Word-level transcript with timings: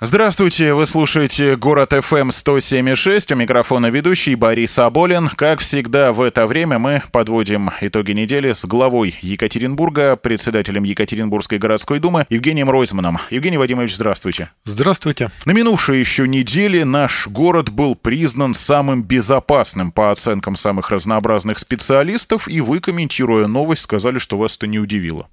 Здравствуйте, 0.00 0.74
вы 0.74 0.86
слушаете 0.86 1.56
«Город 1.56 1.92
FM 1.92 2.28
107.6», 2.28 3.32
у 3.32 3.36
микрофона 3.36 3.86
ведущий 3.86 4.36
Борис 4.36 4.78
Аболин. 4.78 5.28
Как 5.28 5.58
всегда 5.58 6.12
в 6.12 6.20
это 6.20 6.46
время 6.46 6.78
мы 6.78 7.02
подводим 7.10 7.72
итоги 7.80 8.12
недели 8.12 8.52
с 8.52 8.64
главой 8.64 9.16
Екатеринбурга, 9.22 10.14
председателем 10.14 10.84
Екатеринбургской 10.84 11.58
городской 11.58 11.98
думы 11.98 12.26
Евгением 12.30 12.70
Ройзманом. 12.70 13.18
Евгений 13.30 13.58
Вадимович, 13.58 13.96
здравствуйте. 13.96 14.50
Здравствуйте. 14.62 15.32
На 15.46 15.50
минувшей 15.50 15.98
еще 15.98 16.28
неделе 16.28 16.84
наш 16.84 17.26
город 17.26 17.70
был 17.70 17.96
признан 17.96 18.54
самым 18.54 19.02
безопасным 19.02 19.90
по 19.90 20.12
оценкам 20.12 20.54
самых 20.54 20.92
разнообразных 20.92 21.58
специалистов, 21.58 22.46
и 22.46 22.60
вы, 22.60 22.78
комментируя 22.78 23.48
новость, 23.48 23.82
сказали, 23.82 24.18
что 24.18 24.38
вас 24.38 24.56
это 24.58 24.68
не 24.68 24.78
удивило. 24.78 25.26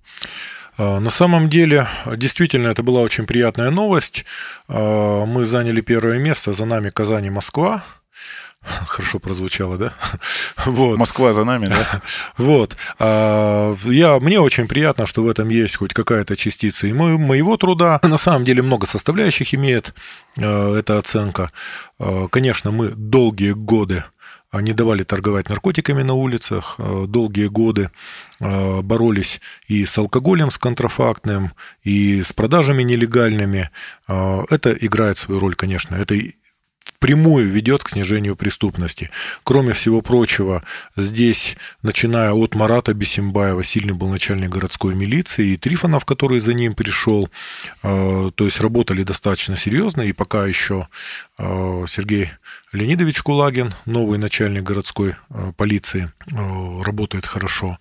А, 0.78 1.00
на 1.00 1.10
самом 1.10 1.50
деле, 1.50 1.88
действительно, 2.16 2.68
это 2.68 2.84
была 2.84 3.02
очень 3.02 3.26
приятная 3.26 3.72
новость. 3.72 4.26
А, 4.68 5.26
мы 5.26 5.46
заняли 5.46 5.82
первое 5.82 6.20
место, 6.20 6.54
за 6.54 6.66
нами 6.66 6.90
Казань 6.90 7.26
и 7.26 7.30
Москва. 7.30 7.84
Хорошо 8.88 9.20
прозвучало, 9.20 9.78
да? 9.78 9.94
Вот. 10.66 10.98
Москва 10.98 11.34
за 11.34 11.44
нами, 11.44 11.68
да? 11.68 12.02
Вот. 12.38 12.76
А, 13.00 13.76
я, 13.86 14.20
мне 14.20 14.40
очень 14.40 14.68
приятно, 14.68 15.06
что 15.06 15.24
в 15.24 15.30
этом 15.30 15.50
есть 15.50 15.78
хоть 15.78 15.94
какая-то 15.94 16.36
частица 16.36 16.88
и 16.88 16.94
моего 16.94 17.58
труда. 17.58 18.00
На 18.04 18.18
самом 18.18 18.44
деле 18.44 18.62
много 18.62 18.86
составляющих 18.88 19.54
имеет 19.54 19.94
эта 20.38 20.98
оценка. 20.98 21.52
Конечно, 22.30 22.72
мы 22.72 22.90
долгие 22.90 23.52
годы 23.52 24.04
не 24.62 24.74
давали 24.74 25.04
торговать 25.04 25.50
наркотиками 25.50 26.04
на 26.04 26.14
улицах, 26.14 26.76
э, 26.78 27.06
долгие 27.08 27.48
годы 27.48 27.92
э, 28.40 28.82
боролись 28.82 29.42
и 29.68 29.86
с 29.86 29.98
алкоголем, 29.98 30.52
с 30.52 30.58
контрафактным, 30.58 31.52
и 31.84 32.22
с 32.22 32.34
продажами 32.34 32.84
нелегальными. 32.84 33.70
Э, 34.08 34.44
это 34.50 34.74
играет 34.74 35.18
свою 35.18 35.40
роль, 35.40 35.56
конечно. 35.56 35.96
Это 35.96 36.16
впрямую 36.98 37.50
ведет 37.50 37.84
к 37.84 37.90
снижению 37.90 38.36
преступности. 38.36 39.12
Кроме 39.44 39.74
всего 39.74 40.02
прочего, 40.02 40.64
здесь, 40.96 41.56
начиная 41.84 42.32
от 42.32 42.56
Марата 42.56 42.94
Бесимбаева, 42.94 43.64
сильный 43.64 43.94
был 43.94 44.10
начальник 44.10 44.50
городской 44.50 44.96
милиции, 44.96 45.50
и 45.50 45.58
Трифонов, 45.58 46.06
который 46.06 46.40
за 46.40 46.54
ним 46.54 46.74
пришел, 46.74 47.30
то 47.82 48.34
есть 48.40 48.60
работали 48.60 49.04
достаточно 49.04 49.56
серьезно, 49.56 50.02
и 50.02 50.14
пока 50.14 50.48
еще 50.48 50.88
Сергей 51.38 52.32
Леонидович 52.76 53.22
Кулагин, 53.22 53.74
новый 53.86 54.20
начальник 54.20 54.64
городской 54.64 55.16
э, 55.30 55.54
полиции, 55.56 56.12
э, 56.32 56.82
работает 56.84 57.26
хорошо. 57.26 57.80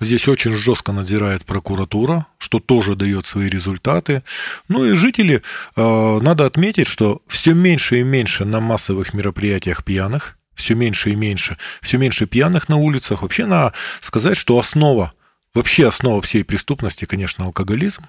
Здесь 0.00 0.26
очень 0.26 0.52
жестко 0.52 0.92
надзирает 0.92 1.44
прокуратура, 1.44 2.26
что 2.38 2.58
тоже 2.58 2.96
дает 2.96 3.24
свои 3.24 3.48
результаты. 3.48 4.22
Ну 4.68 4.84
и 4.84 4.94
жители, 4.94 5.42
э, 5.76 6.18
надо 6.20 6.44
отметить, 6.44 6.88
что 6.88 7.22
все 7.28 7.54
меньше 7.54 8.00
и 8.00 8.02
меньше 8.02 8.44
на 8.44 8.60
массовых 8.60 9.14
мероприятиях 9.14 9.84
пьяных, 9.84 10.36
все 10.54 10.74
меньше 10.74 11.10
и 11.10 11.14
меньше, 11.14 11.56
все 11.80 11.98
меньше 11.98 12.26
пьяных 12.26 12.68
на 12.68 12.76
улицах. 12.76 13.22
Вообще 13.22 13.46
надо 13.46 13.74
сказать, 14.00 14.36
что 14.36 14.58
основа, 14.58 15.12
вообще 15.54 15.86
основа 15.86 16.20
всей 16.20 16.44
преступности, 16.44 17.04
конечно, 17.04 17.44
алкоголизм 17.44 18.04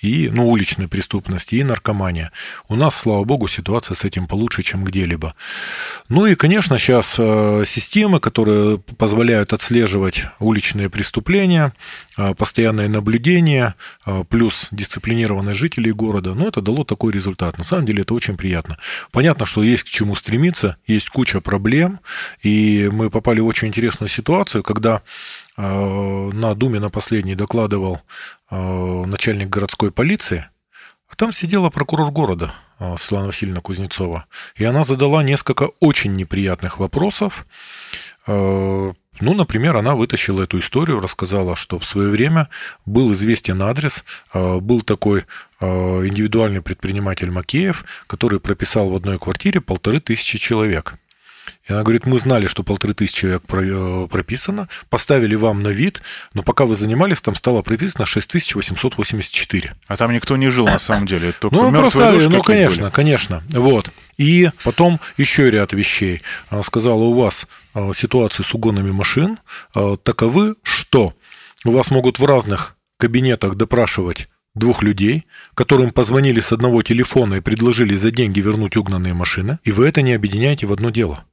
и, 0.00 0.28
ну, 0.32 0.48
уличной 0.48 0.88
преступности, 0.88 1.56
и 1.56 1.64
наркомания. 1.64 2.32
У 2.68 2.76
нас, 2.76 2.96
слава 2.96 3.24
богу, 3.24 3.48
ситуация 3.48 3.94
с 3.94 4.04
этим 4.04 4.26
получше, 4.26 4.62
чем 4.62 4.84
где-либо. 4.84 5.34
Ну 6.08 6.26
и, 6.26 6.34
конечно, 6.34 6.78
сейчас 6.78 7.16
э, 7.18 7.64
системы, 7.66 8.20
которые 8.20 8.78
позволяют 8.78 9.52
отслеживать 9.52 10.24
уличные 10.38 10.90
преступления, 10.90 11.72
э, 12.18 12.34
постоянное 12.34 12.88
наблюдение, 12.88 13.74
э, 14.06 14.24
плюс 14.28 14.68
дисциплинированность 14.70 15.58
жителей 15.58 15.92
города, 15.92 16.34
ну, 16.34 16.48
это 16.48 16.60
дало 16.60 16.84
такой 16.84 17.12
результат. 17.12 17.58
На 17.58 17.64
самом 17.64 17.86
деле 17.86 18.02
это 18.02 18.14
очень 18.14 18.36
приятно. 18.36 18.78
Понятно, 19.10 19.46
что 19.46 19.62
есть 19.62 19.84
к 19.84 19.88
чему 19.88 20.14
стремиться, 20.14 20.76
есть 20.86 21.08
куча 21.08 21.40
проблем, 21.40 22.00
и 22.42 22.88
мы 22.92 23.10
попали 23.10 23.40
в 23.40 23.46
очень 23.46 23.68
интересную 23.68 24.08
ситуацию, 24.08 24.62
когда 24.62 25.02
на 25.56 26.54
Думе 26.54 26.80
на 26.80 26.90
последней 26.90 27.34
докладывал 27.34 28.00
Э, 28.48 29.04
начальник 29.06 29.48
городской 29.48 29.90
полиции, 29.90 30.46
а 31.08 31.16
там 31.16 31.32
сидела 31.32 31.68
прокурор 31.68 32.12
города 32.12 32.54
э, 32.78 32.94
Светлана 32.96 33.26
Васильевна 33.26 33.60
Кузнецова. 33.60 34.26
И 34.54 34.64
она 34.64 34.84
задала 34.84 35.24
несколько 35.24 35.70
очень 35.80 36.14
неприятных 36.14 36.78
вопросов. 36.78 37.44
Э, 38.28 38.92
ну, 39.18 39.34
например, 39.34 39.76
она 39.76 39.96
вытащила 39.96 40.42
эту 40.44 40.60
историю, 40.60 41.00
рассказала, 41.00 41.56
что 41.56 41.80
в 41.80 41.84
свое 41.84 42.08
время 42.08 42.48
был 42.84 43.12
известен 43.14 43.62
адрес, 43.62 44.04
был 44.34 44.82
такой 44.82 45.24
индивидуальный 45.58 46.60
предприниматель 46.60 47.30
Макеев, 47.30 47.86
который 48.08 48.40
прописал 48.40 48.90
в 48.90 48.94
одной 48.94 49.18
квартире 49.18 49.62
полторы 49.62 50.00
тысячи 50.00 50.36
человек– 50.36 50.96
и 51.68 51.72
она 51.72 51.82
говорит, 51.82 52.06
мы 52.06 52.18
знали, 52.18 52.46
что 52.46 52.62
полторы 52.62 52.94
тысячи 52.94 53.20
человек 53.20 53.42
э, 53.48 54.06
прописано, 54.08 54.68
поставили 54.88 55.34
вам 55.34 55.62
на 55.62 55.68
вид, 55.68 56.00
но 56.32 56.42
пока 56.42 56.64
вы 56.64 56.76
занимались, 56.76 57.20
там 57.20 57.34
стало 57.34 57.62
прописано 57.62 58.06
6884. 58.06 59.74
А 59.88 59.96
там 59.96 60.12
никто 60.12 60.36
не 60.36 60.48
жил 60.48 60.66
на 60.66 60.78
самом 60.78 61.06
деле, 61.06 61.32
только 61.32 61.56
ну, 61.56 61.72
просто, 61.72 62.12
души 62.12 62.28
Ну, 62.28 62.42
конечно, 62.42 62.84
были. 62.84 62.92
конечно. 62.92 63.42
Вот. 63.50 63.90
И 64.16 64.50
потом 64.62 65.00
еще 65.16 65.50
ряд 65.50 65.72
вещей. 65.72 66.22
Она 66.50 66.62
сказала, 66.62 67.02
у 67.02 67.14
вас 67.14 67.48
э, 67.74 67.92
ситуации 67.94 68.44
с 68.44 68.54
угонами 68.54 68.92
машин 68.92 69.38
э, 69.74 69.96
таковы, 70.02 70.54
что 70.62 71.14
у 71.64 71.72
вас 71.72 71.90
могут 71.90 72.20
в 72.20 72.24
разных 72.24 72.76
кабинетах 72.98 73.56
допрашивать 73.56 74.28
двух 74.54 74.82
людей, 74.82 75.26
которым 75.54 75.90
позвонили 75.90 76.40
с 76.40 76.52
одного 76.52 76.82
телефона 76.82 77.34
и 77.34 77.40
предложили 77.40 77.94
за 77.94 78.10
деньги 78.10 78.40
вернуть 78.40 78.76
угнанные 78.76 79.14
машины, 79.14 79.58
и 79.64 79.72
вы 79.72 79.86
это 79.88 80.00
не 80.02 80.14
объединяете 80.14 80.66
в 80.66 80.72
одно 80.72 80.90
дело. 80.90 81.24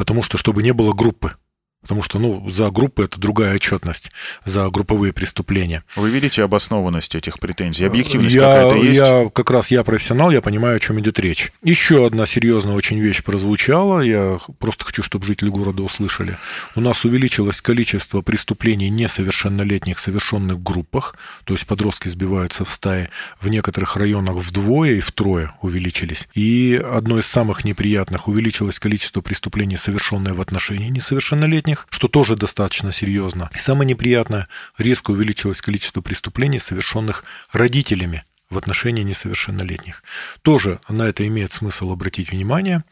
Потому 0.00 0.22
что, 0.22 0.38
чтобы 0.38 0.62
не 0.62 0.72
было 0.72 0.94
группы. 0.94 1.36
Потому 1.82 2.02
что, 2.02 2.18
ну, 2.18 2.48
за 2.50 2.70
группы 2.70 3.04
это 3.04 3.18
другая 3.18 3.54
отчетность, 3.56 4.10
за 4.44 4.68
групповые 4.68 5.14
преступления. 5.14 5.82
Вы 5.96 6.10
видите 6.10 6.42
обоснованность 6.42 7.14
этих 7.14 7.38
претензий? 7.40 7.86
Объективность 7.86 8.34
я, 8.34 8.42
какая-то 8.42 8.76
есть? 8.76 9.00
Я 9.00 9.30
как 9.32 9.50
раз, 9.50 9.70
я 9.70 9.82
профессионал, 9.82 10.30
я 10.30 10.42
понимаю, 10.42 10.76
о 10.76 10.78
чем 10.78 11.00
идет 11.00 11.18
речь. 11.18 11.52
Еще 11.62 12.06
одна 12.06 12.26
серьезная 12.26 12.74
очень 12.74 13.00
вещь 13.00 13.22
прозвучала, 13.22 14.00
я 14.00 14.38
просто 14.58 14.84
хочу, 14.84 15.02
чтобы 15.02 15.24
жители 15.24 15.48
города 15.48 15.82
услышали. 15.82 16.36
У 16.74 16.82
нас 16.82 17.04
увеличилось 17.04 17.62
количество 17.62 18.20
преступлений 18.20 18.90
несовершеннолетних, 18.90 19.98
совершенных 19.98 20.58
в 20.58 20.62
группах, 20.62 21.16
то 21.44 21.54
есть 21.54 21.66
подростки 21.66 22.08
сбиваются 22.08 22.66
в 22.66 22.70
стаи, 22.70 23.08
в 23.40 23.48
некоторых 23.48 23.96
районах 23.96 24.36
вдвое 24.36 24.92
и 24.92 25.00
втрое 25.00 25.54
увеличились. 25.62 26.28
И 26.34 26.80
одно 26.92 27.18
из 27.18 27.26
самых 27.26 27.64
неприятных, 27.64 28.28
увеличилось 28.28 28.78
количество 28.78 29.22
преступлений, 29.22 29.76
совершенных 29.76 30.34
в 30.34 30.40
отношении 30.40 30.88
несовершеннолетних, 30.88 31.69
малолетних, 31.70 31.86
что 31.90 32.08
тоже 32.08 32.36
достаточно 32.36 32.92
серьезно. 32.92 33.50
И 33.54 33.58
самое 33.58 33.86
неприятное, 33.86 34.48
резко 34.78 35.12
увеличилось 35.12 35.60
количество 35.60 36.00
преступлений, 36.00 36.58
совершенных 36.58 37.24
родителями 37.52 38.22
в 38.50 38.58
отношении 38.58 39.04
несовершеннолетних. 39.04 40.02
Тоже 40.42 40.78
на 40.88 41.04
это 41.04 41.26
имеет 41.26 41.52
смысл 41.52 41.92
обратить 41.92 42.32
внимание. 42.32 42.82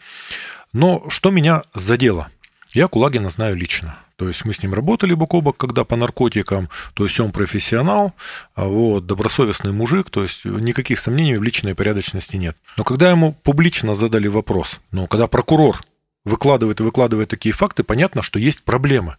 Но 0.72 1.04
что 1.08 1.30
меня 1.30 1.62
задело? 1.74 2.28
Я 2.74 2.86
Кулагина 2.86 3.30
знаю 3.30 3.56
лично. 3.56 3.96
То 4.16 4.28
есть 4.28 4.44
мы 4.44 4.52
с 4.52 4.62
ним 4.62 4.74
работали 4.74 5.14
бок 5.14 5.34
о 5.34 5.40
бок, 5.40 5.56
когда 5.56 5.84
по 5.84 5.96
наркотикам, 5.96 6.68
то 6.94 7.04
есть 7.04 7.20
он 7.20 7.30
профессионал, 7.30 8.12
а 8.56 8.64
вот, 8.64 9.06
добросовестный 9.06 9.72
мужик, 9.72 10.10
то 10.10 10.22
есть 10.22 10.44
никаких 10.44 10.98
сомнений 10.98 11.36
в 11.36 11.42
личной 11.42 11.74
порядочности 11.74 12.36
нет. 12.36 12.56
Но 12.76 12.84
когда 12.84 13.10
ему 13.10 13.32
публично 13.32 13.94
задали 13.94 14.28
вопрос, 14.28 14.80
ну, 14.90 15.06
когда 15.06 15.28
прокурор 15.28 15.80
выкладывает 16.28 16.80
и 16.80 16.82
выкладывает 16.84 17.28
такие 17.28 17.52
факты, 17.52 17.82
понятно, 17.82 18.22
что 18.22 18.38
есть 18.38 18.62
проблемы. 18.62 19.16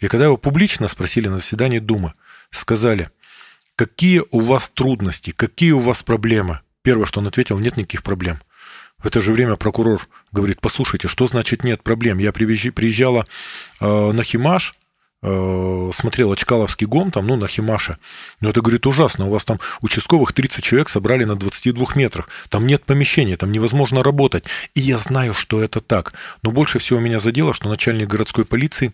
И 0.00 0.08
когда 0.08 0.26
его 0.26 0.36
публично 0.36 0.88
спросили 0.88 1.28
на 1.28 1.36
заседании 1.36 1.78
Думы, 1.78 2.14
сказали, 2.50 3.10
какие 3.76 4.22
у 4.30 4.40
вас 4.40 4.70
трудности, 4.70 5.30
какие 5.30 5.72
у 5.72 5.80
вас 5.80 6.02
проблемы? 6.02 6.60
Первое, 6.82 7.06
что 7.06 7.20
он 7.20 7.26
ответил, 7.26 7.58
нет 7.58 7.76
никаких 7.76 8.02
проблем. 8.02 8.40
В 8.98 9.06
это 9.06 9.20
же 9.20 9.32
время 9.32 9.56
прокурор 9.56 10.08
говорит, 10.32 10.60
послушайте, 10.60 11.06
что 11.06 11.26
значит 11.26 11.62
нет 11.62 11.82
проблем? 11.82 12.18
Я 12.18 12.32
приезжала 12.32 13.26
э, 13.80 14.12
на 14.12 14.22
Химаш, 14.24 14.74
смотрел 15.20 16.32
Очкаловский 16.32 16.86
гом, 16.86 17.10
там, 17.10 17.26
ну, 17.26 17.36
на 17.36 17.48
Химаше. 17.48 17.98
Но 18.40 18.50
это, 18.50 18.60
говорит, 18.60 18.86
ужасно. 18.86 19.26
У 19.26 19.30
вас 19.30 19.44
там 19.44 19.58
участковых 19.80 20.32
30 20.32 20.62
человек 20.62 20.88
собрали 20.88 21.24
на 21.24 21.34
22 21.34 21.86
метрах. 21.96 22.28
Там 22.48 22.66
нет 22.66 22.84
помещения, 22.84 23.36
там 23.36 23.50
невозможно 23.50 24.02
работать. 24.02 24.44
И 24.74 24.80
я 24.80 24.98
знаю, 24.98 25.34
что 25.34 25.62
это 25.62 25.80
так. 25.80 26.12
Но 26.42 26.52
больше 26.52 26.78
всего 26.78 27.00
меня 27.00 27.18
задело, 27.18 27.52
что 27.52 27.68
начальник 27.68 28.08
городской 28.08 28.44
полиции 28.44 28.92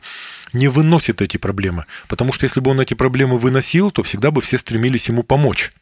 не 0.53 0.69
выносит 0.69 1.21
эти 1.21 1.37
проблемы. 1.37 1.85
Потому 2.09 2.33
что 2.33 2.45
если 2.45 2.61
бы 2.61 2.71
он 2.71 2.81
эти 2.81 2.95
проблемы 2.95 3.39
выносил, 3.39 3.91
то 3.91 4.03
всегда 4.03 4.31
бы 4.31 4.41
все 4.41 4.57
стремились 4.57 5.09
ему 5.09 5.23
помочь. 5.23 5.73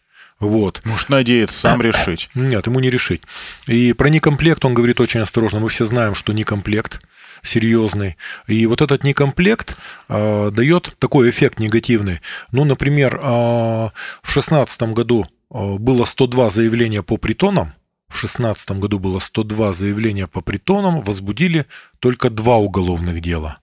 Вот. 0.42 0.82
Может, 0.84 1.08
надеяться 1.08 1.56
сам 1.56 1.80
решить. 1.80 2.28
Нет, 2.34 2.66
ему 2.66 2.80
не 2.80 2.90
решить. 2.90 3.22
И 3.68 3.92
про 3.92 4.08
некомплект 4.08 4.64
он 4.64 4.74
говорит 4.74 5.00
очень 5.00 5.20
осторожно. 5.20 5.60
Мы 5.60 5.68
все 5.68 5.84
знаем, 5.84 6.16
что 6.16 6.32
некомплект 6.32 7.00
серьезный. 7.44 8.16
И 8.48 8.66
вот 8.66 8.82
этот 8.82 9.04
некомплект 9.04 9.76
э, 10.08 10.50
дает 10.50 10.96
такой 10.98 11.30
эффект 11.30 11.60
негативный. 11.60 12.20
Ну, 12.50 12.64
например, 12.64 13.16
э, 13.16 13.20
в 13.20 13.92
2016 14.34 14.82
году 14.94 15.28
было 15.50 16.04
102 16.06 16.50
заявления 16.50 17.02
по 17.02 17.18
притонам, 17.18 17.74
в 18.08 18.18
2016 18.20 18.72
году 18.72 18.98
было 18.98 19.20
102 19.20 19.72
заявления 19.72 20.26
по 20.26 20.40
притонам, 20.40 21.02
возбудили 21.02 21.66
только 22.00 22.30
два 22.30 22.56
уголовных 22.56 23.20
дела. 23.20 23.58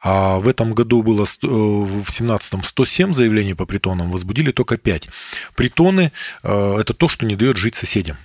А 0.00 0.38
в 0.38 0.46
этом 0.46 0.74
году 0.74 1.02
было 1.02 1.24
э, 1.24 1.46
в 1.46 2.08
17-м 2.08 2.62
107 2.62 3.12
заявлений 3.12 3.54
по 3.54 3.66
притонам, 3.66 4.10
возбудили 4.10 4.52
только 4.52 4.76
5. 4.76 5.08
Притоны 5.56 6.12
э,– 6.42 6.76
это 6.80 6.94
то, 6.94 7.08
что 7.08 7.26
не 7.26 7.34
дает 7.34 7.56
жить 7.56 7.74
соседям. 7.74 8.16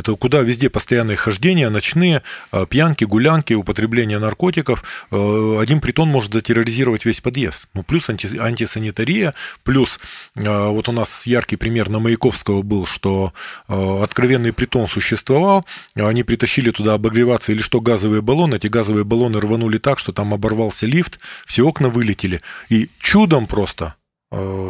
Это 0.00 0.16
куда 0.16 0.40
везде 0.40 0.70
постоянные 0.70 1.16
хождения, 1.16 1.68
ночные, 1.68 2.22
а, 2.50 2.64
пьянки, 2.64 3.04
гулянки, 3.04 3.52
употребление 3.52 4.18
наркотиков. 4.18 4.82
А, 5.10 5.58
один 5.60 5.82
притон 5.82 6.08
может 6.08 6.32
затерроризировать 6.32 7.04
весь 7.04 7.20
подъезд. 7.20 7.68
Ну, 7.74 7.82
плюс 7.82 8.08
анти, 8.08 8.38
антисанитария, 8.38 9.34
плюс 9.62 10.00
а, 10.36 10.70
вот 10.70 10.88
у 10.88 10.92
нас 10.92 11.26
яркий 11.26 11.56
пример 11.56 11.90
на 11.90 11.98
Маяковского 11.98 12.62
был, 12.62 12.86
что 12.86 13.34
откровенный 13.68 14.54
притон 14.54 14.88
существовал, 14.88 15.66
они 15.94 16.22
притащили 16.22 16.70
туда 16.70 16.94
обогреваться 16.94 17.52
или 17.52 17.60
что 17.60 17.80
газовые 17.80 18.22
баллоны, 18.22 18.54
эти 18.54 18.68
газовые 18.68 19.04
баллоны 19.04 19.38
рванули 19.38 19.76
так, 19.76 19.98
что 19.98 20.12
там 20.12 20.32
оборвался 20.32 20.86
лифт, 20.86 21.18
все 21.46 21.66
окна 21.66 21.90
вылетели, 21.90 22.40
и 22.70 22.88
чудом 23.00 23.46
просто 23.46 23.94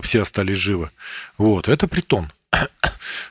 все 0.03 0.23
остались 0.23 0.57
живы. 0.57 0.91
Вот, 1.39 1.69
это 1.69 1.87
притон. 1.87 2.33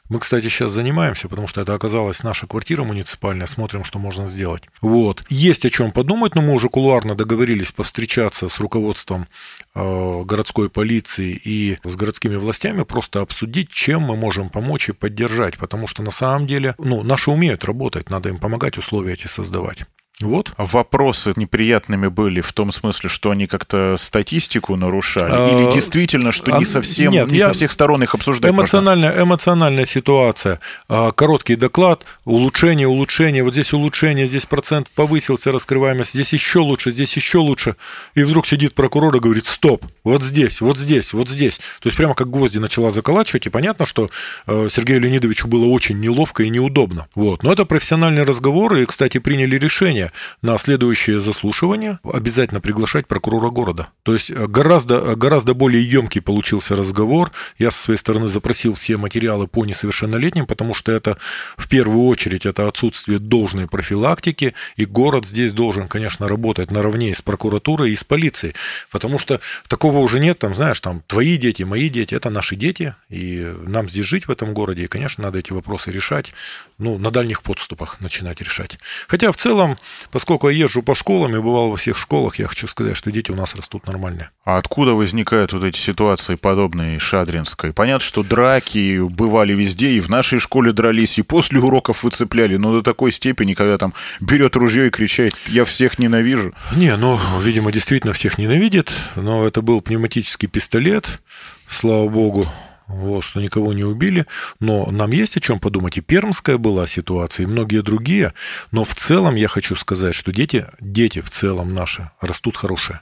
Мы, 0.10 0.20
кстати, 0.20 0.48
сейчас 0.50 0.72
занимаемся, 0.72 1.30
потому 1.30 1.48
что 1.48 1.62
это 1.62 1.74
оказалась 1.74 2.24
наша 2.24 2.48
квартира 2.48 2.84
муниципальная, 2.84 3.46
смотрим, 3.46 3.84
что 3.84 4.00
можно 4.00 4.28
сделать. 4.28 4.64
Вот. 4.81 5.24
Есть 5.30 5.66
о 5.66 5.70
чем 5.70 5.92
подумать, 5.92 6.36
но 6.36 6.42
мы 6.42 6.54
уже 6.54 6.70
кулуарно 6.70 7.16
договорились 7.16 7.72
повстречаться 7.72 8.50
с 8.50 8.60
руководством 8.60 9.28
э, 9.76 10.24
городской 10.24 10.70
полиции 10.70 11.40
и 11.44 11.78
с 11.84 11.96
городскими 11.96 12.36
властями, 12.36 12.84
просто 12.84 13.22
обсудить, 13.22 13.70
чем 13.70 14.02
мы 14.02 14.16
можем 14.16 14.50
помочь 14.50 14.90
и 14.90 14.94
поддержать, 14.94 15.58
потому 15.58 15.88
что 15.88 16.02
на 16.02 16.12
самом 16.12 16.48
деле, 16.48 16.75
ну, 16.78 17.04
наши 17.04 17.30
умеют 17.30 17.66
работать, 17.66 18.10
надо 18.10 18.30
им 18.30 18.38
помогать, 18.38 18.78
условия 18.78 19.14
эти 19.14 19.28
создавать. 19.28 19.86
Вот. 20.21 20.51
Вопросы 20.57 21.31
неприятными 21.38 22.07
были 22.07 22.42
в 22.42 22.51
том 22.51 22.74
смысле, 22.74 23.10
что 23.10 23.31
они 23.31 23.48
как-то 23.48 23.95
статистику 23.98 24.75
нарушали? 24.75 25.31
А, 25.31 25.50
Или 25.50 25.74
действительно, 25.74 26.33
что 26.33 26.51
не 26.51 26.63
а, 26.63 26.68
совсем, 26.68 27.13
Нет, 27.13 27.31
не 27.31 27.39
со 27.39 27.54
всех 27.54 27.71
сторон 27.71 28.04
их 28.04 28.13
обсуждать 28.16 28.51
эмоциональная, 28.51 29.12
можно? 29.12 29.24
эмоциональная 29.24 29.86
ситуация. 29.86 30.60
А, 30.89 31.12
короткий 31.12 31.56
доклад, 31.56 32.04
улучшение, 32.25 32.88
улучшение. 32.88 33.44
Вот 33.44 33.54
здесь 33.54 33.71
улучшение, 33.71 34.27
здесь 34.27 34.45
процент 34.45 34.89
повысился, 34.89 35.54
раскрываемость. 35.54 36.12
Здесь 36.12 36.33
еще 36.33 36.60
лучше, 36.60 36.92
здесь 36.92 37.15
еще 37.15 37.38
лучше. 37.38 37.77
И 38.13 38.24
вдруг 38.24 38.45
сидит 38.45 38.75
прокурор 38.75 39.15
и 39.15 39.19
говорит, 39.19 39.45
стоп, 39.45 39.86
вот 40.04 40.24
здесь, 40.24 40.60
вот 40.60 40.77
здесь, 40.77 41.13
вот 41.13 41.30
здесь. 41.30 41.60
То 41.80 41.88
есть 41.88 41.95
прямо 41.95 42.13
как 42.13 42.30
гвозди 42.30 42.57
начала 42.57 42.92
заколачивать. 42.92 43.45
И 43.45 43.50
понятно, 43.50 43.86
что 43.86 44.10
э, 44.48 44.68
Сергею 44.69 45.00
Леонидовичу 45.00 45.48
было 45.48 45.68
очень 45.68 45.98
неловко 46.01 46.44
и 46.44 46.50
неудобно. 46.50 47.07
Вот. 47.15 47.42
Но 47.42 47.54
это 47.54 47.63
профессиональный 47.63 48.24
разговор. 48.24 48.75
И, 48.75 48.86
кстати, 48.86 49.19
приняли 49.19 49.57
решение 49.57 50.09
на 50.42 50.58
следующее 50.58 51.20
заслушивание 51.20 52.00
обязательно 52.04 52.62
приглашать 52.62 53.08
прокурора 53.08 53.50
города. 53.50 53.88
То 54.04 54.14
есть 54.14 54.32
э, 54.32 54.48
гораздо, 54.48 55.16
гораздо 55.16 55.54
более 55.54 55.84
емкий 55.84 56.22
получился 56.22 56.76
разговор. 56.76 57.32
Я 57.58 57.72
со 57.72 57.82
своей 57.82 57.98
стороны 57.98 58.28
запросил 58.28 58.74
все 58.74 58.98
материалы 58.98 59.48
по 59.48 59.66
несовершеннолетним, 59.66 60.46
потому 60.46 60.74
что 60.74 60.92
это 60.92 61.18
в 61.58 61.68
первую 61.68 62.06
очередь 62.06 62.46
это 62.46 62.68
отсутствие 62.68 63.20
должной 63.20 63.68
профилактики, 63.68 64.54
и 64.76 64.86
город 64.86 65.26
здесь 65.26 65.54
должен, 65.54 65.88
конечно, 65.88 66.28
работать 66.28 66.72
наравне 66.72 67.14
с 67.14 67.22
прокуратурой 67.22 67.92
и 67.92 67.96
с 67.96 68.04
полицией, 68.04 68.56
потому 68.92 69.20
что 69.20 69.40
такого 69.68 70.00
уже 70.00 70.20
нет, 70.20 70.40
там, 70.40 70.56
знаешь, 70.56 70.80
там, 70.80 71.04
твои 71.08 71.38
дети, 71.38 71.64
мои 71.64 71.90
дети, 71.90 72.16
это 72.16 72.30
наши 72.30 72.56
дети, 72.56 72.96
и 73.10 73.54
нам 73.66 73.90
здесь 73.90 74.06
жить 74.06 74.28
в 74.28 74.32
этом 74.32 74.54
городе, 74.54 74.84
и, 74.84 74.88
конечно, 74.88 75.24
надо 75.24 75.40
эти 75.40 75.52
вопросы 75.52 75.92
решать, 75.92 76.34
ну, 76.80 76.98
на 76.98 77.12
дальних 77.12 77.44
подступах 77.44 78.00
начинать 78.02 78.42
решать. 78.42 78.80
Хотя 79.08 79.31
в 79.31 79.38
целом 79.38 79.78
Поскольку 80.12 80.50
я 80.50 80.66
езжу 80.66 80.81
по 80.81 80.96
школам 80.96 81.36
и 81.36 81.40
бывал 81.40 81.70
во 81.70 81.78
всех 81.78 81.98
школах, 81.98 82.40
я 82.40 82.48
хочу 82.48 82.68
сказать, 82.68 82.98
что 82.98 83.12
дети 83.12 83.31
у 83.31 83.36
нас 83.36 83.56
растут 83.56 83.86
нормально. 83.86 84.31
А 84.44 84.58
откуда 84.58 84.94
возникают 84.94 85.54
вот 85.54 85.64
эти 85.64 85.78
ситуации, 85.78 86.36
подобные 86.36 87.00
Шадринской? 87.00 87.74
Понятно, 87.74 88.06
что 88.06 88.24
драки 88.24 89.00
бывали 89.00 89.54
везде, 89.54 89.92
и 89.92 90.00
в 90.00 90.10
нашей 90.10 90.40
школе 90.40 90.72
дрались, 90.72 91.20
и 91.20 91.22
после 91.22 91.60
уроков 91.60 92.04
выцепляли, 92.04 92.56
но 92.56 92.74
до 92.74 92.82
такой 92.82 93.12
степени, 93.12 93.54
когда 93.54 93.78
там 93.78 93.94
берет 94.20 94.56
ружье 94.56 94.88
и 94.88 94.90
кричит 94.90 95.36
«я 95.48 95.66
всех 95.66 96.00
ненавижу». 96.00 96.54
Не, 96.75 96.96
ну, 96.96 97.20
видимо, 97.42 97.72
действительно 97.72 98.14
всех 98.14 98.38
ненавидит, 98.38 98.92
но 99.16 99.46
это 99.46 99.62
был 99.62 99.82
пневматический 99.82 100.48
пистолет, 100.48 101.22
слава 101.70 102.10
богу, 102.10 102.46
вот, 102.89 103.24
что 103.24 103.39
никого 103.39 103.71
не 103.74 103.83
убили. 103.83 104.25
Но 104.59 104.89
нам 104.91 105.12
есть 105.12 105.38
о 105.38 105.39
чем 105.39 105.59
подумать. 105.59 105.97
И 105.97 106.01
пермская 106.01 106.57
была 106.57 106.88
ситуация, 106.88 107.44
и 107.44 107.47
многие 107.47 107.83
другие. 107.83 108.33
Но 108.71 108.83
в 108.83 108.95
целом 108.95 109.36
я 109.36 109.47
хочу 109.47 109.75
сказать, 109.75 110.15
что 110.15 110.31
дети, 110.31 110.65
дети 110.81 111.21
в 111.21 111.30
целом 111.30 111.74
наши 111.74 112.09
растут 112.19 112.57
хорошие. 112.57 113.01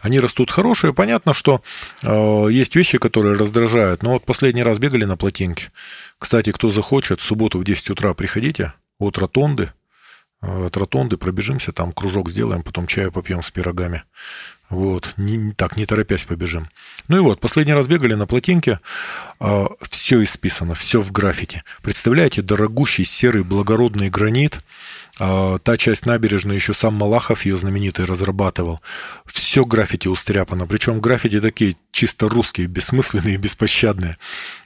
Они 0.00 0.18
растут 0.18 0.50
хорошие. 0.50 0.92
Понятно, 0.92 1.32
что 1.32 1.62
э, 2.02 2.46
есть 2.50 2.74
вещи, 2.74 2.98
которые 2.98 3.36
раздражают. 3.36 4.02
Но 4.02 4.14
вот 4.14 4.24
последний 4.24 4.64
раз 4.64 4.78
бегали 4.78 5.04
на 5.04 5.16
плотинке. 5.16 5.70
Кстати, 6.18 6.50
кто 6.50 6.70
захочет, 6.70 7.20
в 7.20 7.24
субботу 7.24 7.58
в 7.58 7.64
10 7.64 7.90
утра 7.90 8.14
приходите 8.14 8.72
от 8.98 9.18
ротонды. 9.18 9.72
Э, 10.40 10.66
от 10.66 10.76
ротонды 10.76 11.16
пробежимся, 11.16 11.72
там 11.72 11.92
кружок 11.92 12.30
сделаем, 12.30 12.62
потом 12.62 12.86
чаю 12.86 13.10
попьем 13.10 13.42
с 13.42 13.50
пирогами. 13.50 14.04
Вот, 14.70 15.14
не, 15.16 15.52
так, 15.54 15.78
не 15.78 15.86
торопясь 15.86 16.24
побежим. 16.24 16.68
Ну 17.08 17.16
и 17.16 17.20
вот, 17.20 17.40
последний 17.40 17.72
раз 17.72 17.86
бегали 17.86 18.12
на 18.14 18.26
плотинке, 18.26 18.72
э, 18.72 18.76
а, 19.40 19.68
все 19.90 20.22
исписано, 20.22 20.74
все 20.74 21.00
в 21.00 21.10
граффити. 21.10 21.64
Представляете, 21.82 22.42
дорогущий 22.42 23.06
серый 23.06 23.44
благородный 23.44 24.10
гранит, 24.10 24.60
э, 25.18 25.58
та 25.62 25.76
часть 25.78 26.04
набережной 26.04 26.56
еще 26.56 26.74
сам 26.74 26.94
Малахов 26.94 27.46
ее 27.46 27.56
знаменитый 27.56 28.04
разрабатывал. 28.04 28.80
Все 29.24 29.64
граффити 29.64 30.06
устряпано, 30.06 30.66
причем 30.66 31.00
граффити 31.00 31.40
такие 31.40 31.74
чисто 31.90 32.28
русские, 32.28 32.66
бессмысленные, 32.66 33.38
беспощадные. 33.38 34.18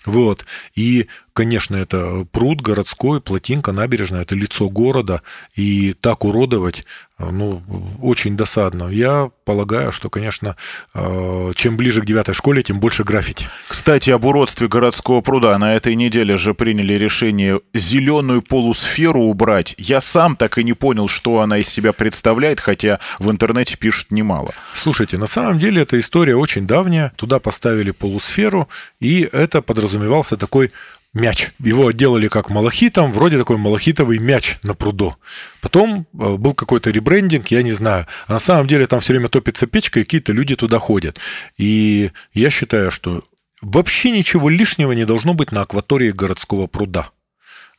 Вот, 0.04 0.44
и 0.74 1.06
Конечно, 1.34 1.76
это 1.76 2.26
пруд 2.30 2.60
городской, 2.60 3.20
плотинка, 3.20 3.72
набережная, 3.72 4.22
это 4.22 4.34
лицо 4.34 4.68
города, 4.68 5.22
и 5.54 5.94
так 5.94 6.26
уродовать, 6.26 6.84
э, 7.18 7.30
ну, 7.30 7.62
очень 8.02 8.36
досадно. 8.36 8.88
Я 8.88 9.30
полагаю, 9.46 9.92
что, 9.92 10.10
конечно, 10.10 10.56
э, 10.94 11.52
чем 11.54 11.78
ближе 11.78 12.02
к 12.02 12.04
девятой 12.04 12.34
школе, 12.34 12.62
тем 12.62 12.80
больше 12.80 13.02
граффити. 13.02 13.46
Кстати, 13.66 14.10
об 14.10 14.26
уродстве 14.26 14.68
городского 14.68 15.22
пруда. 15.22 15.56
На 15.56 15.74
этой 15.74 15.94
неделе 15.94 16.36
же 16.36 16.52
приняли 16.52 16.94
решение 16.94 17.60
зеленую 17.72 18.42
полусферу 18.42 19.22
убрать. 19.22 19.74
Я 19.78 20.02
сам 20.02 20.36
так 20.36 20.58
и 20.58 20.64
не 20.64 20.74
понял, 20.74 21.08
что 21.08 21.40
она 21.40 21.58
из 21.58 21.68
себя 21.68 21.94
представляет, 21.94 22.60
хотя 22.60 23.00
в 23.18 23.30
интернете 23.30 23.78
пишут 23.78 24.10
немало. 24.10 24.52
Слушайте, 24.74 25.16
на 25.16 25.26
самом 25.26 25.58
деле 25.58 25.80
эта 25.80 25.98
история 25.98 26.36
очень 26.36 26.66
давняя. 26.66 27.12
Туда 27.16 27.38
поставили 27.38 27.90
полусферу, 27.90 28.68
и 29.00 29.26
это 29.32 29.62
подразумевался 29.62 30.36
такой 30.36 30.72
мяч. 31.14 31.50
Его 31.58 31.90
делали 31.90 32.28
как 32.28 32.50
малахитом, 32.50 33.12
вроде 33.12 33.38
такой 33.38 33.56
малахитовый 33.56 34.18
мяч 34.18 34.58
на 34.62 34.74
пруду. 34.74 35.16
Потом 35.60 36.06
э, 36.18 36.36
был 36.36 36.54
какой-то 36.54 36.90
ребрендинг, 36.90 37.48
я 37.48 37.62
не 37.62 37.72
знаю. 37.72 38.06
А 38.26 38.34
на 38.34 38.38
самом 38.38 38.66
деле 38.66 38.86
там 38.86 39.00
все 39.00 39.12
время 39.12 39.28
топится 39.28 39.66
печка, 39.66 40.00
и 40.00 40.04
какие-то 40.04 40.32
люди 40.32 40.56
туда 40.56 40.78
ходят. 40.78 41.18
И 41.58 42.10
я 42.32 42.50
считаю, 42.50 42.90
что 42.90 43.24
вообще 43.60 44.10
ничего 44.10 44.48
лишнего 44.48 44.92
не 44.92 45.04
должно 45.04 45.34
быть 45.34 45.52
на 45.52 45.62
акватории 45.62 46.10
городского 46.10 46.66
пруда. 46.66 47.10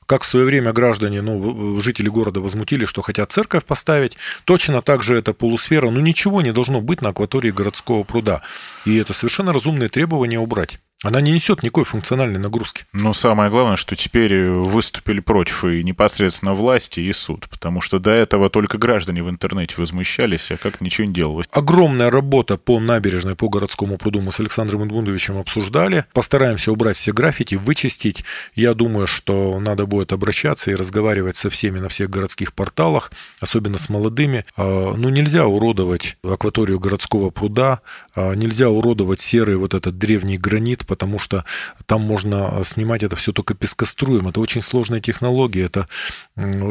Как 0.05 0.23
в 0.23 0.27
свое 0.27 0.45
время 0.45 0.73
граждане, 0.73 1.21
ну, 1.21 1.79
жители 1.79 2.09
города 2.09 2.41
возмутили, 2.41 2.85
что 2.85 3.01
хотят 3.01 3.31
церковь 3.31 3.63
поставить, 3.63 4.17
точно 4.43 4.81
так 4.81 5.01
же 5.01 5.15
эта 5.15 5.33
полусфера, 5.33 5.89
ну, 5.89 6.01
ничего 6.01 6.41
не 6.41 6.51
должно 6.51 6.81
быть 6.81 7.01
на 7.01 7.09
акватории 7.09 7.51
городского 7.51 8.03
пруда. 8.03 8.41
И 8.85 8.97
это 8.97 9.13
совершенно 9.13 9.53
разумные 9.53 9.89
требования 9.89 10.39
убрать. 10.39 10.79
Она 11.03 11.19
не 11.19 11.31
несет 11.31 11.63
никакой 11.63 11.83
функциональной 11.83 12.39
нагрузки. 12.39 12.85
Но 12.93 13.13
самое 13.13 13.49
главное, 13.49 13.75
что 13.75 13.95
теперь 13.95 14.47
выступили 14.47 15.19
против 15.19 15.65
и 15.65 15.83
непосредственно 15.83 16.53
власти, 16.53 17.01
и 17.01 17.11
суд, 17.11 17.47
потому 17.49 17.81
что 17.81 17.99
до 17.99 18.11
этого 18.11 18.49
только 18.49 18.77
граждане 18.77 19.21
в 19.21 19.29
интернете 19.29 19.75
возмущались, 19.77 20.49
а 20.51 20.57
как 20.57 20.79
ничего 20.79 21.05
не 21.05 21.13
делалось. 21.13 21.47
Огромная 21.51 22.09
работа 22.09 22.57
по 22.57 22.79
набережной, 22.79 23.35
по 23.35 23.49
городскому 23.49 23.97
пруду 23.97 24.21
мы 24.21 24.31
с 24.31 24.39
Александром 24.39 24.83
Эдмундовичем 24.83 25.37
обсуждали. 25.37 26.05
Постараемся 26.13 26.71
убрать 26.71 26.95
все 26.95 27.11
граффити, 27.11 27.55
вычистить. 27.55 28.23
Я 28.55 28.73
думаю, 28.73 29.05
что 29.07 29.59
надо 29.59 29.85
будет 29.85 30.13
обращаться 30.13 30.71
и 30.71 30.75
разговаривать 30.75 31.35
со 31.35 31.49
всеми 31.49 31.79
на 31.79 31.89
всех 31.89 32.09
городских 32.09 32.53
порталах, 32.53 33.11
особенно 33.41 33.77
с 33.77 33.89
молодыми. 33.89 34.45
А, 34.55 34.93
ну, 34.95 35.09
нельзя 35.09 35.47
уродовать 35.47 36.17
акваторию 36.23 36.79
городского 36.79 37.29
пруда, 37.29 37.81
а, 38.15 38.33
нельзя 38.35 38.69
уродовать 38.69 39.19
серый 39.19 39.57
вот 39.57 39.73
этот 39.73 39.97
древний 39.97 40.37
гранит, 40.37 40.87
потому 40.93 41.17
что 41.17 41.43
там 41.87 42.01
можно 42.01 42.49
э, 42.51 42.63
снимать 42.63 43.01
это 43.01 43.15
все 43.15 43.31
только 43.31 43.55
пескоструем. 43.55 44.27
Это 44.27 44.39
очень 44.39 44.61
сложная 44.61 44.99
технология, 44.99 45.63
это 45.63 45.87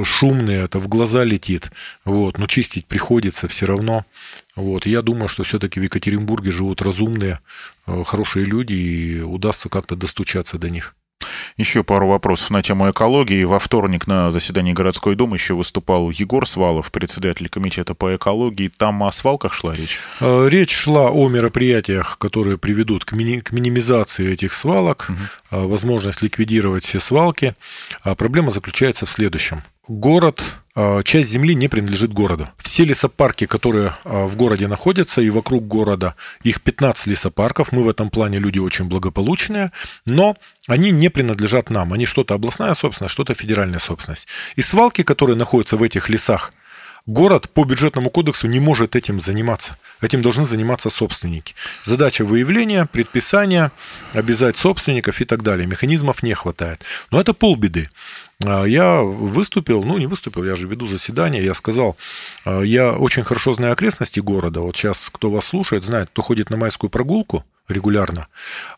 шумные, 0.04 0.62
это 0.62 0.78
в 0.78 0.86
глаза 0.86 1.24
летит. 1.24 1.72
Вот. 2.04 2.38
Но 2.38 2.46
чистить 2.46 2.86
приходится 2.86 3.48
все 3.48 3.66
равно. 3.66 4.06
Вот. 4.54 4.86
Я 4.86 5.02
думаю, 5.02 5.26
что 5.26 5.42
все-таки 5.42 5.80
в 5.80 5.82
Екатеринбурге 5.82 6.52
живут 6.52 6.82
разумные, 6.82 7.40
э, 7.88 8.04
хорошие 8.04 8.44
люди, 8.44 8.74
и 8.74 9.20
удастся 9.22 9.68
как-то 9.68 9.96
достучаться 9.96 10.56
до 10.56 10.70
них. 10.70 10.94
Еще 11.56 11.84
пару 11.84 12.08
вопросов 12.08 12.50
на 12.50 12.62
тему 12.62 12.90
экологии. 12.90 13.44
Во 13.44 13.58
вторник 13.58 14.06
на 14.06 14.30
заседании 14.30 14.72
городской 14.72 15.14
думы 15.14 15.36
еще 15.36 15.54
выступал 15.54 16.10
Егор 16.10 16.46
Свалов, 16.46 16.90
председатель 16.90 17.48
комитета 17.48 17.94
по 17.94 18.14
экологии. 18.16 18.70
Там 18.76 19.02
о 19.02 19.12
свалках 19.12 19.52
шла 19.52 19.74
речь? 19.74 20.00
Э, 20.20 20.48
речь 20.48 20.74
шла 20.74 21.10
о 21.10 21.28
мероприятиях, 21.28 22.16
которые 22.18 22.58
приведут 22.58 23.04
к, 23.04 23.12
мини- 23.12 23.40
к 23.40 23.52
минимизации 23.52 24.32
этих 24.32 24.52
свалок, 24.52 25.10
угу. 25.10 25.68
возможность 25.68 26.22
ликвидировать 26.22 26.84
все 26.84 27.00
свалки. 27.00 27.54
А 28.02 28.14
проблема 28.14 28.50
заключается 28.50 29.06
в 29.06 29.12
следующем 29.12 29.62
город, 29.88 30.42
а, 30.74 31.02
часть 31.02 31.30
земли 31.30 31.54
не 31.54 31.68
принадлежит 31.68 32.12
городу. 32.12 32.48
Все 32.58 32.84
лесопарки, 32.84 33.46
которые 33.46 33.94
а, 34.04 34.26
в 34.26 34.36
городе 34.36 34.68
находятся 34.68 35.20
и 35.20 35.30
вокруг 35.30 35.66
города, 35.66 36.14
их 36.42 36.62
15 36.62 37.06
лесопарков, 37.08 37.72
мы 37.72 37.82
в 37.82 37.88
этом 37.88 38.10
плане 38.10 38.38
люди 38.38 38.58
очень 38.58 38.86
благополучные, 38.86 39.72
но 40.06 40.36
они 40.66 40.90
не 40.90 41.08
принадлежат 41.08 41.70
нам. 41.70 41.92
Они 41.92 42.06
что-то 42.06 42.34
областная 42.34 42.74
собственность, 42.74 43.12
что-то 43.12 43.34
федеральная 43.34 43.80
собственность. 43.80 44.28
И 44.56 44.62
свалки, 44.62 45.02
которые 45.02 45.36
находятся 45.36 45.76
в 45.76 45.82
этих 45.82 46.08
лесах, 46.08 46.52
Город 47.06 47.50
по 47.50 47.64
бюджетному 47.64 48.10
кодексу 48.10 48.46
не 48.46 48.60
может 48.60 48.94
этим 48.94 49.20
заниматься. 49.20 49.76
Этим 50.00 50.22
должны 50.22 50.44
заниматься 50.44 50.88
собственники. 50.88 51.56
Задача 51.82 52.24
выявления, 52.24 52.86
предписания, 52.86 53.72
обязать 54.12 54.56
собственников 54.56 55.20
и 55.20 55.24
так 55.24 55.42
далее. 55.42 55.66
Механизмов 55.66 56.22
не 56.22 56.32
хватает. 56.34 56.82
Но 57.10 57.20
это 57.20 57.32
полбеды. 57.32 57.90
А, 58.44 58.64
я 58.64 59.02
выступил, 59.02 59.84
ну 59.84 59.98
не 59.98 60.06
выступил, 60.06 60.44
я 60.44 60.56
же 60.56 60.66
веду 60.66 60.86
заседание, 60.86 61.44
я 61.44 61.54
сказал, 61.54 61.96
а, 62.44 62.62
я 62.62 62.92
очень 62.92 63.22
хорошо 63.22 63.54
знаю 63.54 63.72
окрестности 63.72 64.20
города. 64.20 64.60
Вот 64.60 64.76
сейчас, 64.76 65.10
кто 65.10 65.30
вас 65.30 65.46
слушает, 65.46 65.84
знает, 65.84 66.08
кто 66.10 66.22
ходит 66.22 66.50
на 66.50 66.56
майскую 66.56 66.90
прогулку, 66.90 67.44
регулярно. 67.68 68.28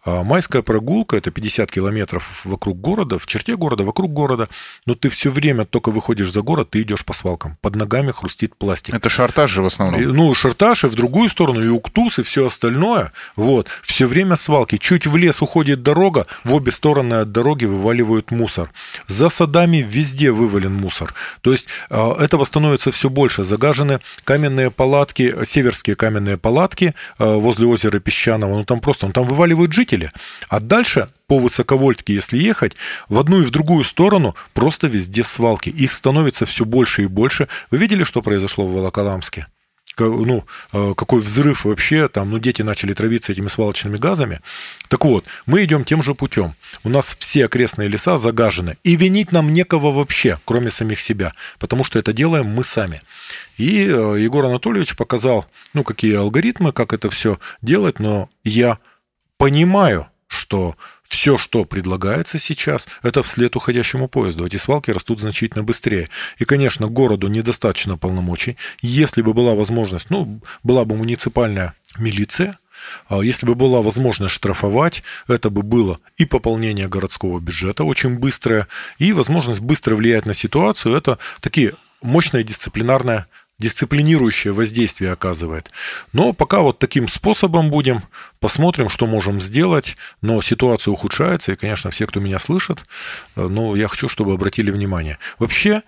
А 0.04 0.22
майская 0.22 0.62
прогулка– 0.62 1.16
это 1.18 1.30
50 1.30 1.70
километров 1.70 2.44
вокруг 2.44 2.80
города, 2.80 3.18
в 3.18 3.26
черте 3.26 3.56
города, 3.56 3.84
вокруг 3.84 4.12
города, 4.12 4.48
но 4.86 4.94
ты 4.94 5.08
все 5.08 5.30
время 5.30 5.64
только 5.64 5.90
выходишь 5.90 6.32
за 6.32 6.42
город, 6.42 6.70
ты 6.70 6.82
идешь 6.82 7.04
по 7.04 7.12
свалкам. 7.12 7.56
Под 7.60 7.76
ногами 7.76 8.12
хрустит 8.12 8.56
пластик. 8.56 8.94
Это 8.94 9.08
шартаж 9.08 9.50
же 9.50 9.62
в 9.62 9.66
основном. 9.66 10.00
И, 10.00 10.04
ну, 10.04 10.34
шартаж 10.34 10.84
и 10.84 10.88
в 10.88 10.94
другую 10.94 11.28
сторону, 11.28 11.62
и 11.62 11.68
уктус, 11.68 12.18
и 12.18 12.22
все 12.22 12.46
остальное. 12.46 13.12
Вот. 13.36 13.68
Все 13.82 14.06
время 14.06 14.36
свалки. 14.36 14.76
Чуть 14.76 15.06
в 15.06 15.16
лес 15.16 15.42
уходит 15.42 15.82
дорога, 15.82 16.26
в 16.44 16.54
обе 16.54 16.72
стороны 16.72 17.14
от 17.14 17.32
дороги 17.32 17.64
вываливают 17.64 18.30
мусор. 18.30 18.70
За 19.06 19.28
садами 19.28 19.78
везде 19.78 20.30
вывален 20.30 20.74
мусор. 20.74 21.14
То 21.40 21.52
есть 21.52 21.68
а, 21.90 22.14
этого 22.22 22.44
становится 22.44 22.92
все 22.92 23.08
больше. 23.10 23.44
Загажены 23.44 24.00
каменные 24.24 24.70
палатки, 24.70 25.44
северские 25.44 25.96
каменные 25.96 26.36
палатки 26.36 26.94
а, 27.18 27.36
возле 27.36 27.66
озера 27.66 27.98
Песчаного. 27.98 28.56
Ну, 28.56 28.64
там 28.64 28.73
просто, 28.80 29.06
он 29.06 29.12
там 29.12 29.24
вываливают 29.24 29.72
жители. 29.72 30.10
А 30.48 30.60
дальше 30.60 31.08
по 31.26 31.38
высоковольтке, 31.38 32.14
если 32.14 32.38
ехать, 32.38 32.76
в 33.08 33.18
одну 33.18 33.40
и 33.40 33.44
в 33.44 33.50
другую 33.50 33.84
сторону 33.84 34.34
просто 34.52 34.86
везде 34.86 35.24
свалки. 35.24 35.70
Их 35.70 35.92
становится 35.92 36.46
все 36.46 36.64
больше 36.64 37.02
и 37.02 37.06
больше. 37.06 37.48
Вы 37.70 37.78
видели, 37.78 38.04
что 38.04 38.22
произошло 38.22 38.66
в 38.66 38.72
Волоколамске? 38.72 39.46
Ну, 39.98 40.44
э, 40.72 40.94
какой 40.96 41.20
взрыв 41.20 41.64
вообще, 41.64 42.08
там, 42.08 42.30
ну, 42.30 42.38
дети 42.38 42.62
начали 42.62 42.94
травиться 42.94 43.32
этими 43.32 43.48
свалочными 43.48 43.96
газами. 43.96 44.40
Так 44.88 45.04
вот, 45.04 45.24
мы 45.46 45.64
идем 45.64 45.84
тем 45.84 46.02
же 46.02 46.14
путем. 46.14 46.54
У 46.82 46.88
нас 46.88 47.16
все 47.18 47.46
окрестные 47.46 47.88
леса 47.88 48.18
загажены, 48.18 48.76
и 48.82 48.96
винить 48.96 49.32
нам 49.32 49.52
некого 49.52 49.92
вообще, 49.92 50.38
кроме 50.44 50.70
самих 50.70 51.00
себя, 51.00 51.32
потому 51.58 51.84
что 51.84 51.98
это 51.98 52.12
делаем 52.12 52.46
мы 52.46 52.64
сами. 52.64 53.02
И 53.56 53.86
э, 53.86 54.16
Егор 54.20 54.44
Анатольевич 54.44 54.96
показал, 54.96 55.46
ну, 55.72 55.84
какие 55.84 56.16
алгоритмы, 56.16 56.72
как 56.72 56.92
это 56.92 57.10
все 57.10 57.38
делать, 57.62 58.00
но 58.00 58.28
я 58.42 58.78
понимаю, 59.36 60.08
что 60.26 60.76
все, 61.08 61.38
что 61.38 61.64
предлагается 61.64 62.38
сейчас, 62.38 62.88
это 63.02 63.22
вслед 63.22 63.54
уходящему 63.56 64.08
поезду. 64.08 64.46
Эти 64.46 64.56
свалки 64.56 64.90
растут 64.90 65.20
значительно 65.20 65.62
быстрее. 65.62 66.08
И, 66.38 66.44
конечно, 66.44 66.88
городу 66.88 67.28
недостаточно 67.28 67.96
полномочий. 67.96 68.56
Если 68.80 69.22
бы 69.22 69.34
была 69.34 69.54
возможность, 69.54 70.10
ну, 70.10 70.40
была 70.62 70.84
бы 70.84 70.96
муниципальная 70.96 71.74
милиция, 71.98 72.58
а 73.08 73.22
если 73.22 73.46
бы 73.46 73.54
была 73.54 73.82
возможность 73.82 74.34
штрафовать, 74.34 75.02
это 75.28 75.50
бы 75.50 75.62
было 75.62 76.00
и 76.16 76.24
пополнение 76.24 76.88
городского 76.88 77.40
бюджета 77.40 77.84
очень 77.84 78.18
быстрое, 78.18 78.66
и 78.98 79.12
возможность 79.12 79.60
быстро 79.60 79.94
влиять 79.96 80.26
на 80.26 80.34
ситуацию. 80.34 80.96
Это 80.96 81.18
такие 81.40 81.74
мощная 82.02 82.42
дисциплинарная 82.42 83.26
дисциплинирующее 83.58 84.52
воздействие 84.52 85.12
оказывает. 85.12 85.70
Но 86.12 86.32
пока 86.32 86.60
вот 86.60 86.78
таким 86.78 87.08
способом 87.08 87.70
будем, 87.70 88.02
посмотрим, 88.40 88.88
что 88.88 89.06
можем 89.06 89.40
сделать, 89.40 89.96
но 90.22 90.42
ситуация 90.42 90.92
ухудшается, 90.92 91.52
и, 91.52 91.56
конечно, 91.56 91.90
все, 91.90 92.06
кто 92.06 92.20
меня 92.20 92.38
слышит, 92.38 92.84
э, 93.36 93.46
но 93.46 93.76
я 93.76 93.88
хочу, 93.88 94.08
чтобы 94.08 94.32
обратили 94.32 94.70
внимание. 94.70 95.18
Вообще 95.38 95.82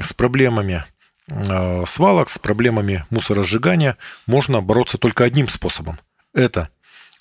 с 0.00 0.12
проблемами 0.12 0.84
э, 1.26 1.84
свалок, 1.86 2.28
с 2.28 2.38
проблемами 2.38 3.04
мусоросжигания 3.10 3.96
можно 4.26 4.60
бороться 4.60 4.96
только 4.96 5.24
одним 5.24 5.48
способом. 5.48 5.98
Это 6.34 6.68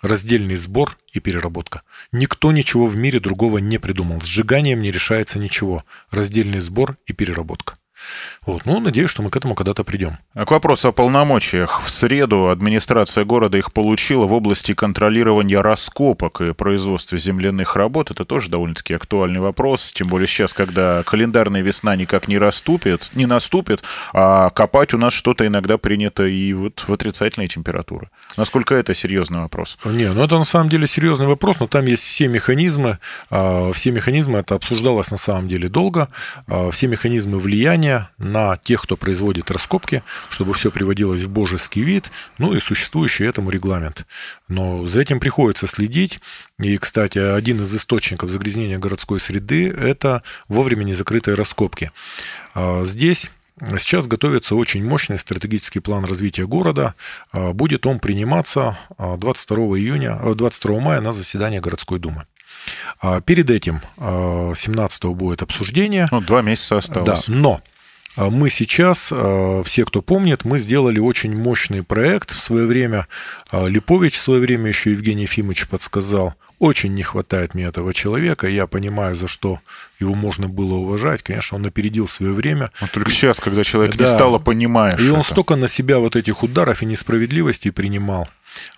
раздельный 0.03 0.57
сбор 0.57 0.97
и 1.11 1.19
переработка. 1.19 1.81
Никто 2.11 2.51
ничего 2.51 2.85
в 2.85 2.95
мире 2.95 3.19
другого 3.19 3.57
не 3.57 3.79
придумал. 3.79 4.21
Сжиганием 4.21 4.81
не 4.81 4.91
решается 4.91 5.39
ничего. 5.39 5.83
Раздельный 6.11 6.59
сбор 6.59 6.97
и 7.07 7.13
переработка. 7.13 7.77
Вот. 8.45 8.65
Ну, 8.65 8.79
надеюсь, 8.79 9.09
что 9.09 9.21
мы 9.21 9.29
к 9.29 9.35
этому 9.35 9.55
когда-то 9.55 9.83
придем. 9.83 10.17
А 10.33 10.45
к 10.45 10.51
вопросу 10.51 10.89
о 10.89 10.91
полномочиях. 10.91 11.81
В 11.81 11.89
среду 11.89 12.49
администрация 12.49 13.25
города 13.25 13.57
их 13.57 13.73
получила 13.73 14.25
в 14.25 14.33
области 14.33 14.73
контролирования 14.73 15.61
раскопок 15.61 16.41
и 16.41 16.53
производства 16.53 17.17
земляных 17.17 17.75
работ. 17.75 18.11
Это 18.11 18.25
тоже 18.25 18.49
довольно-таки 18.49 18.93
актуальный 18.93 19.39
вопрос. 19.39 19.91
Тем 19.93 20.07
более 20.07 20.27
сейчас, 20.27 20.53
когда 20.53 21.03
календарная 21.03 21.61
весна 21.61 21.95
никак 21.95 22.27
не 22.27 22.37
раступит, 22.37 23.11
не 23.15 23.25
наступит, 23.25 23.83
а 24.13 24.49
копать 24.51 24.93
у 24.93 24.97
нас 24.97 25.13
что-то 25.13 25.45
иногда 25.45 25.77
принято 25.77 26.25
и 26.25 26.53
вот 26.53 26.85
в 26.87 26.93
отрицательные 26.93 27.47
температуры. 27.47 28.09
Насколько 28.37 28.75
это 28.75 28.93
серьезный 28.93 29.39
вопрос? 29.39 29.77
Не, 29.85 30.11
ну 30.13 30.23
это 30.23 30.37
на 30.37 30.45
самом 30.45 30.69
деле 30.69 30.87
серьезный 30.87 31.27
вопрос, 31.27 31.59
но 31.59 31.67
там 31.67 31.85
есть 31.85 32.03
все 32.03 32.27
механизмы. 32.27 32.99
А, 33.29 33.71
все 33.73 33.91
механизмы, 33.91 34.39
это 34.39 34.55
обсуждалось 34.55 35.11
на 35.11 35.17
самом 35.17 35.47
деле 35.47 35.69
долго. 35.69 36.09
А, 36.47 36.71
все 36.71 36.87
механизмы 36.87 37.39
влияния 37.39 37.96
на 38.17 38.57
тех, 38.57 38.83
кто 38.83 38.97
производит 38.97 39.51
раскопки, 39.51 40.03
чтобы 40.29 40.53
все 40.53 40.71
приводилось 40.71 41.23
в 41.23 41.29
божеский 41.29 41.83
вид, 41.83 42.11
ну 42.37 42.53
и 42.53 42.59
существующий 42.59 43.25
этому 43.25 43.49
регламент. 43.49 44.05
Но 44.47 44.87
за 44.87 45.01
этим 45.01 45.19
приходится 45.19 45.67
следить. 45.67 46.19
И, 46.59 46.77
кстати, 46.77 47.19
один 47.19 47.61
из 47.61 47.75
источников 47.75 48.29
загрязнения 48.29 48.79
городской 48.79 49.19
среды– 49.19 49.69
это 49.77 50.23
вовремя 50.47 50.83
незакрытые 50.83 51.35
раскопки. 51.35 51.91
А 52.53 52.83
здесь 52.85 53.31
Сейчас 53.79 54.05
готовится 54.05 54.53
очень 54.53 54.85
мощный 54.85 55.17
стратегический 55.17 55.79
план 55.79 56.05
развития 56.05 56.45
города. 56.45 56.93
А 57.31 57.53
будет 57.53 57.87
он 57.87 57.99
приниматься 57.99 58.77
22 58.99 59.57
июня, 59.79 60.15
22 60.15 60.79
мая 60.79 61.01
на 61.01 61.11
заседании 61.11 61.57
городской 61.57 61.97
думы. 61.97 62.27
Перед 63.25 63.49
этим 63.49 63.81
17 63.97 65.05
будет 65.05 65.41
обсуждение. 65.41 66.07
Ну, 66.11 66.21
два 66.21 66.43
месяца 66.43 66.77
осталось. 66.77 67.25
Да, 67.25 67.33
но 67.33 67.55
а 67.55 67.76
мы 68.17 68.49
сейчас, 68.49 69.09
а, 69.11 69.61
все, 69.63 69.85
кто 69.85 70.01
помнит, 70.01 70.43
мы 70.43 70.57
сделали 70.59 70.99
очень 70.99 71.35
мощный 71.35 71.83
проект 71.83 72.31
в 72.35 72.41
свое 72.41 72.65
время. 72.65 73.07
А, 73.51 73.67
Липович 73.67 74.15
в 74.15 74.21
свое 74.21 74.41
время 74.41 74.67
еще 74.67 74.91
Евгений 74.91 75.23
Ефимович 75.23 75.67
подсказал. 75.67 76.33
Очень 76.59 76.95
не 76.95 77.03
хватает 77.03 77.53
мне 77.53 77.65
этого 77.65 77.93
человека. 77.93 78.47
Я 78.47 78.65
понимаю, 78.65 79.15
за 79.15 79.27
что 79.27 79.59
его 79.99 80.15
можно 80.15 80.47
было 80.47 80.73
уважать. 80.73 81.21
Конечно, 81.21 81.57
он 81.57 81.65
опередил 81.67 82.07
свое 82.07 82.33
время. 82.33 82.71
Но 82.81 82.87
только 82.87 83.11
сейчас, 83.11 83.39
когда 83.39 83.63
человек 83.63 83.95
да. 83.95 84.05
не 84.05 84.11
стало, 84.11 84.39
понимаешь. 84.39 84.99
И 84.99 85.09
он 85.09 85.19
это. 85.19 85.29
столько 85.29 85.55
на 85.55 85.67
себя 85.67 85.99
вот 85.99 86.15
этих 86.15 86.41
ударов 86.41 86.81
и 86.81 86.87
несправедливости 86.87 87.69
принимал. 87.69 88.27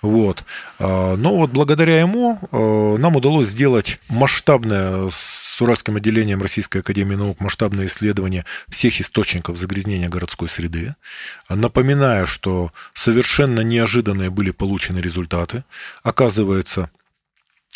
Вот. 0.01 0.43
Но 0.79 1.35
вот 1.35 1.51
благодаря 1.51 1.99
ему 1.99 2.39
нам 2.51 3.15
удалось 3.15 3.47
сделать 3.49 3.99
масштабное 4.09 5.09
с 5.09 5.61
Уральским 5.61 5.97
отделением 5.97 6.41
Российской 6.41 6.77
Академии 6.77 7.15
Наук 7.15 7.41
масштабное 7.41 7.87
исследование 7.87 8.45
всех 8.69 9.01
источников 9.01 9.57
загрязнения 9.57 10.07
городской 10.07 10.47
среды. 10.47 10.95
Напоминаю, 11.49 12.27
что 12.27 12.71
совершенно 12.93 13.59
неожиданные 13.61 14.29
были 14.29 14.51
получены 14.51 14.99
результаты. 14.99 15.63
Оказывается, 16.01 16.89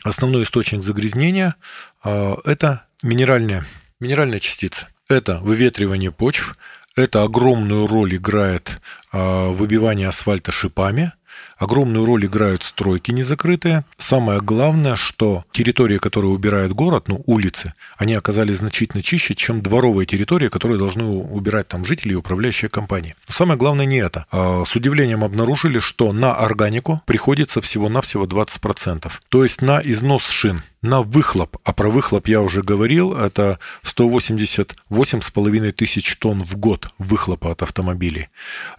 основной 0.04 0.44
источник 0.44 0.82
загрязнения– 0.82 1.56
это 2.04 2.86
минеральные, 3.04 3.66
минеральные 4.00 4.40
частицы. 4.40 4.88
Это 5.10 5.40
выветривание 5.40 6.12
почв, 6.12 6.56
это 6.96 7.24
огромную 7.24 7.88
роль 7.88 8.16
играет 8.16 8.82
выбивание 9.12 10.08
асфальта 10.08 10.52
шипами– 10.52 11.12
Огромную 11.58 12.06
роль 12.06 12.26
играют 12.26 12.64
стройки 12.64 13.12
незакрытые. 13.12 13.86
Самое 13.98 14.42
главное, 14.42 14.96
что 14.96 15.46
территории, 15.52 15.98
которые 15.98 16.32
убирает 16.32 16.74
город, 16.74 17.08
ну, 17.08 17.24
улицы, 17.26 17.74
они 17.98 18.14
оказались 18.14 18.58
значительно 18.58 19.04
чище, 19.04 19.36
чем 19.36 19.62
дворовые 19.62 20.06
территории, 20.06 20.48
которые 20.48 20.78
должны 20.78 21.04
убирать 21.04 21.68
там 21.68 21.86
жители 21.86 22.14
и 22.14 22.16
управляющие 22.16 22.70
компании. 22.70 23.16
Но 23.28 23.34
самое 23.34 23.58
главное 23.58 23.86
не 23.86 23.98
это. 23.98 24.26
А, 24.32 24.64
с 24.66 24.76
удивлением 24.76 25.24
обнаружили, 25.24 25.80
что 25.80 26.12
на 26.14 26.36
органику 26.36 27.02
приходится 27.06 27.62
всего-навсего 27.62 28.26
20%. 28.26 29.12
То 29.30 29.44
есть 29.44 29.62
на 29.62 29.80
износ 29.84 30.28
шин 30.28 30.62
на 30.84 31.02
выхлоп. 31.02 31.58
А 31.64 31.74
про 31.74 31.90
выхлоп 31.90 32.28
я 32.28 32.42
уже 32.42 32.62
говорил, 32.62 33.16
это 33.16 33.58
188,5 33.84 35.72
тысяч 35.72 36.18
тонн 36.18 36.44
в 36.44 36.56
год 36.58 36.90
выхлопа 37.00 37.52
от 37.52 37.64
автомобилей. 37.64 38.30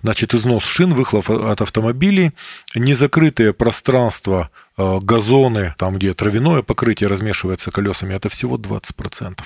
Значит, 0.02 0.34
износ 0.34 0.64
шин, 0.64 0.94
выхлоп 0.94 1.30
от 1.30 1.60
автомобилей, 1.62 2.32
незакрытые 2.74 3.54
пространства, 3.54 4.50
э, 4.76 4.98
газоны, 5.00 5.74
там, 5.78 5.96
где 5.96 6.12
травяное 6.12 6.62
покрытие 6.62 7.08
размешивается 7.08 7.70
колесами, 7.70 8.14
это 8.14 8.28
всего 8.28 8.58
20%. 8.58 9.40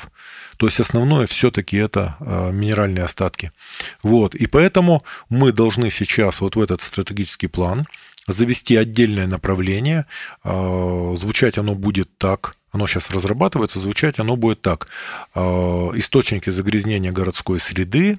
То 0.56 0.66
есть 0.66 0.80
основное 0.80 1.26
все-таки 1.26 1.76
это 1.76 2.16
э, 2.18 2.50
минеральные 2.52 3.04
остатки. 3.04 3.52
Вот. 4.02 4.34
И 4.34 4.48
поэтому 4.48 5.04
мы 5.30 5.52
должны 5.52 5.90
сейчас 5.90 6.40
вот 6.40 6.56
в 6.56 6.60
этот 6.60 6.82
стратегический 6.82 7.46
план 7.46 7.86
завести 8.28 8.76
отдельное 8.76 9.26
направление. 9.26 10.06
А, 10.44 11.14
звучать 11.16 11.58
оно 11.58 11.74
будет 11.74 12.16
так. 12.18 12.56
Оно 12.70 12.86
сейчас 12.86 13.10
разрабатывается, 13.10 13.80
звучать 13.80 14.18
оно 14.18 14.36
будет 14.36 14.62
так. 14.62 14.88
А, 15.34 15.90
источники 15.94 16.50
загрязнения 16.50 17.10
городской 17.10 17.58
среды 17.58 18.18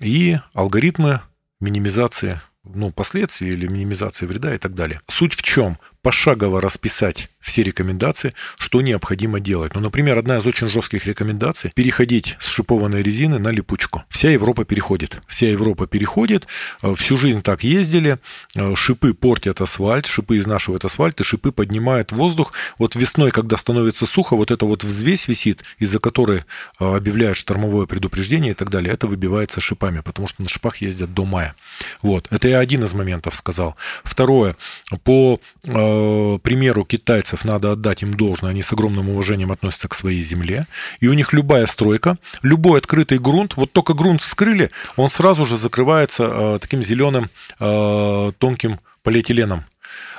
и 0.00 0.36
алгоритмы 0.54 1.20
минимизации 1.60 2.40
ну, 2.64 2.92
последствий 2.92 3.50
или 3.50 3.66
минимизации 3.66 4.26
вреда 4.26 4.54
и 4.54 4.58
так 4.58 4.74
далее. 4.74 5.00
Суть 5.08 5.34
в 5.34 5.42
чем? 5.42 5.78
Пошагово 6.02 6.60
расписать 6.60 7.30
все 7.40 7.62
рекомендации, 7.62 8.34
что 8.58 8.80
необходимо 8.80 9.40
делать. 9.40 9.74
Ну, 9.74 9.80
например, 9.80 10.18
одна 10.18 10.38
из 10.38 10.46
очень 10.46 10.68
жестких 10.68 11.06
рекомендаций– 11.06 11.72
переходить 11.74 12.36
с 12.38 12.48
шипованной 12.48 13.02
резины 13.02 13.38
на 13.38 13.48
липучку. 13.48 14.04
Вся 14.08 14.30
Европа 14.30 14.64
переходит. 14.64 15.20
Вся 15.26 15.50
Европа 15.50 15.86
переходит. 15.86 16.46
Э, 16.82 16.94
всю 16.94 17.16
жизнь 17.16 17.42
так 17.42 17.64
ездили. 17.64 18.18
Э, 18.54 18.74
шипы 18.74 19.14
портят 19.14 19.60
асфальт, 19.60 20.06
шипы 20.06 20.36
изнашивают 20.36 20.84
асфальт, 20.84 21.20
и 21.20 21.24
шипы 21.24 21.52
поднимают 21.52 22.12
воздух. 22.12 22.52
Вот 22.78 22.94
весной, 22.94 23.30
когда 23.30 23.56
становится 23.56 24.06
сухо, 24.06 24.36
вот 24.36 24.50
эта 24.50 24.66
вот 24.66 24.84
взвесь 24.84 25.28
висит, 25.28 25.64
из-за 25.78 25.98
которой 25.98 26.44
э, 26.78 26.96
объявляют 26.96 27.36
штормовое 27.36 27.86
предупреждение 27.86 28.52
и 28.52 28.54
так 28.54 28.70
далее. 28.70 28.92
Это 28.92 29.06
выбивается 29.06 29.60
шипами, 29.60 30.00
потому 30.00 30.28
что 30.28 30.42
на 30.42 30.48
шипах 30.48 30.76
ездят 30.78 31.14
до 31.14 31.24
мая. 31.24 31.54
Вот. 32.02 32.26
Это 32.30 32.48
я 32.48 32.58
один 32.58 32.84
из 32.84 32.92
моментов 32.92 33.34
сказал. 33.34 33.76
Второе. 34.04 34.56
По 35.04 35.40
э, 35.64 36.38
примеру 36.42 36.84
китайцев 36.84 37.29
китайцев 37.30 37.44
надо 37.44 37.72
отдать 37.72 38.02
им 38.02 38.14
должное, 38.14 38.50
они 38.50 38.62
с 38.62 38.72
огромным 38.72 39.08
уважением 39.10 39.52
относятся 39.52 39.88
к 39.88 39.94
своей 39.94 40.22
земле, 40.22 40.66
и 41.00 41.08
у 41.08 41.14
них 41.14 41.32
любая 41.32 41.66
стройка, 41.66 42.16
любой 42.42 42.78
открытый 42.78 43.18
грунт, 43.18 43.56
вот 43.56 43.72
только 43.72 43.94
грунт 43.94 44.20
вскрыли, 44.20 44.70
он 44.96 45.08
сразу 45.08 45.46
же 45.46 45.56
закрывается 45.56 46.24
э, 46.24 46.58
таким 46.60 46.82
зеленым 46.82 47.28
э, 47.60 48.32
тонким 48.38 48.80
полиэтиленом. 49.02 49.64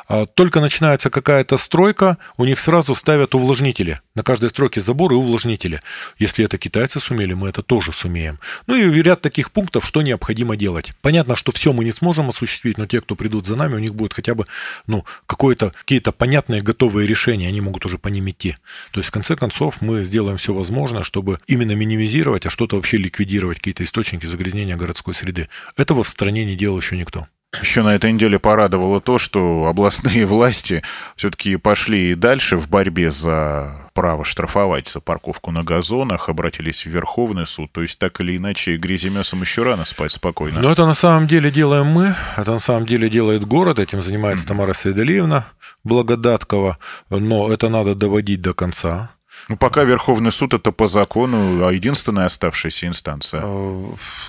А 0.08 0.25
только 0.25 0.60
начинается 0.62 1.10
какая-то 1.10 1.58
стройка, 1.58 2.17
у 2.38 2.46
них 2.46 2.60
сразу 2.60 2.96
ставят 2.96 3.36
увлажнители. 3.36 4.01
На 4.15 4.24
каждой 4.24 4.50
стройке 4.50 4.81
забор 4.81 5.13
и 5.13 5.15
увлажнители. 5.15 5.81
Если 6.17 6.43
это 6.43 6.58
китайцы 6.58 7.00
сумели, 7.00 7.34
мы 7.34 7.50
это 7.50 7.62
тоже 7.62 7.93
сумеем. 7.93 8.39
Ну 8.67 8.75
и 8.75 9.01
ряд 9.01 9.22
таких 9.22 9.51
пунктов, 9.51 9.86
что 9.86 10.01
необходимо 10.01 10.55
делать. 10.55 10.93
Понятно, 11.01 11.36
что 11.36 11.51
все 11.51 11.74
мы 11.74 11.86
не 11.86 11.91
сможем 11.91 12.29
осуществить, 12.29 12.77
но 12.77 12.88
те, 12.88 13.01
кто 13.01 13.15
придут 13.15 13.46
за 13.46 13.55
нами, 13.55 13.75
у 13.75 13.79
них 13.79 13.96
будет 13.96 14.13
хотя 14.13 14.36
бы 14.36 14.48
ну, 14.88 15.05
какие-то 15.25 16.12
понятные 16.12 16.62
готовые 16.62 17.08
решения, 17.08 17.48
они 17.48 17.62
могут 17.62 17.86
уже 17.86 17.98
по 17.98 18.08
ним 18.10 18.29
идти. 18.29 18.58
То 18.91 19.00
есть, 19.00 19.10
в 19.10 19.13
конце 19.13 19.36
концов, 19.36 19.81
мы 19.81 20.03
сделаем 20.03 20.38
все 20.38 20.53
возможное, 20.53 21.03
чтобы 21.03 21.39
именно 21.48 21.74
минимизировать, 21.74 22.46
а 22.46 22.50
что-то 22.50 22.75
вообще 22.75 22.98
ликвидировать, 22.98 23.60
какие-то 23.60 23.84
источники 23.84 24.25
загрязнения 24.25 24.75
городской 24.75 25.13
среды. 25.13 25.48
Этого 25.77 26.03
в 26.03 26.10
стране 26.10 26.46
не 26.46 26.55
делал 26.55 26.79
еще 26.79 26.98
никто. 26.98 27.27
Еще 27.60 27.84
на 27.84 27.96
этой 27.96 28.13
неделе 28.13 28.39
порадовало 28.39 29.01
то, 29.01 29.17
что 29.17 29.65
областные 29.65 30.25
власти 30.27 30.84
все-таки 31.17 31.58
пошли 31.58 32.12
и 32.12 32.15
дальше 32.15 32.55
в 32.55 32.70
борьбе 32.70 33.12
за 33.12 33.89
право 33.93 34.24
штрафовать 34.24 34.88
за 34.88 35.01
парковку 35.01 35.51
на 35.51 35.63
газонах, 35.63 36.29
обратились 36.29 36.86
в 36.86 36.89
Верховный 36.89 37.46
суд. 37.46 37.70
То 37.74 37.81
есть 37.81 38.00
так 38.00 38.22
или 38.22 38.38
иначе 38.38 38.77
гряземесом 38.77 39.41
еще 39.41 39.63
рано 39.63 39.84
спать 39.84 40.13
спокойно. 40.13 40.62
Но 40.62 40.72
это 40.72 40.86
на 40.86 40.93
самом 40.93 41.27
деле 41.27 41.51
делаем 41.51 41.88
мы, 41.88 42.15
это 42.38 42.51
на 42.51 42.60
самом 42.60 42.85
деле 42.85 43.09
делает 43.09 43.46
город, 43.46 43.79
этим 43.79 44.01
занимается. 44.01 44.48
Тамара 44.48 44.72
Сайдалиевна 44.72 45.48
Благодаткова, 45.83 46.77
но 47.09 47.51
это 47.51 47.68
надо 47.68 47.96
доводить 47.96 48.42
до 48.42 48.53
конца. 48.53 49.11
Ну, 49.50 49.58
пока 49.58 49.84
Верховный 49.84 50.32
суд 50.32 50.54
это 50.54 50.72
по 50.72 50.88
закону, 50.88 51.66
а 51.68 51.72
единственная 51.72 52.25
оставшаяся 52.25 52.88
инстанция. 52.88 53.44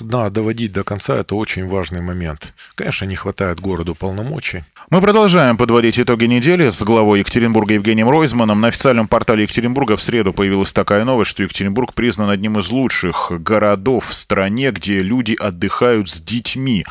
Да, 0.01 0.31
доводить 0.31 0.72
до 0.72 0.85
конца 0.85 1.16
это 1.16 1.35
очень 1.35 1.68
важный 1.68 2.01
момент. 2.01 2.53
Конечно, 2.75 3.05
не 3.05 3.16
хватает 3.16 3.61
городу 3.61 3.94
полномочий. 3.94 4.64
Мы 4.90 5.01
продолжаем 5.01 5.57
подводить 5.57 5.98
итоги 5.98 6.25
недели 6.25 6.68
с 6.68 6.83
главой 6.83 7.20
Екатеринбурга 7.20 7.75
Евгением 7.75 8.11
Ройзманом. 8.11 8.61
На 8.61 8.68
официальном 8.68 9.09
портале 9.09 9.44
Екатеринбурга 9.44 9.96
в 9.96 10.03
среду 10.03 10.33
появилась 10.33 10.72
такая 10.72 11.05
новость, 11.05 11.31
что 11.31 11.42
Екатеринбург 11.42 11.94
признан 11.94 12.29
одним 12.29 12.59
из 12.59 12.70
лучших 12.70 13.33
городов 13.42 14.09
в 14.09 14.14
стране, 14.14 14.70
где 14.70 15.01
люди 15.01 15.35
отдыхают 15.35 16.11
с 16.11 16.20
детьми. 16.20 16.85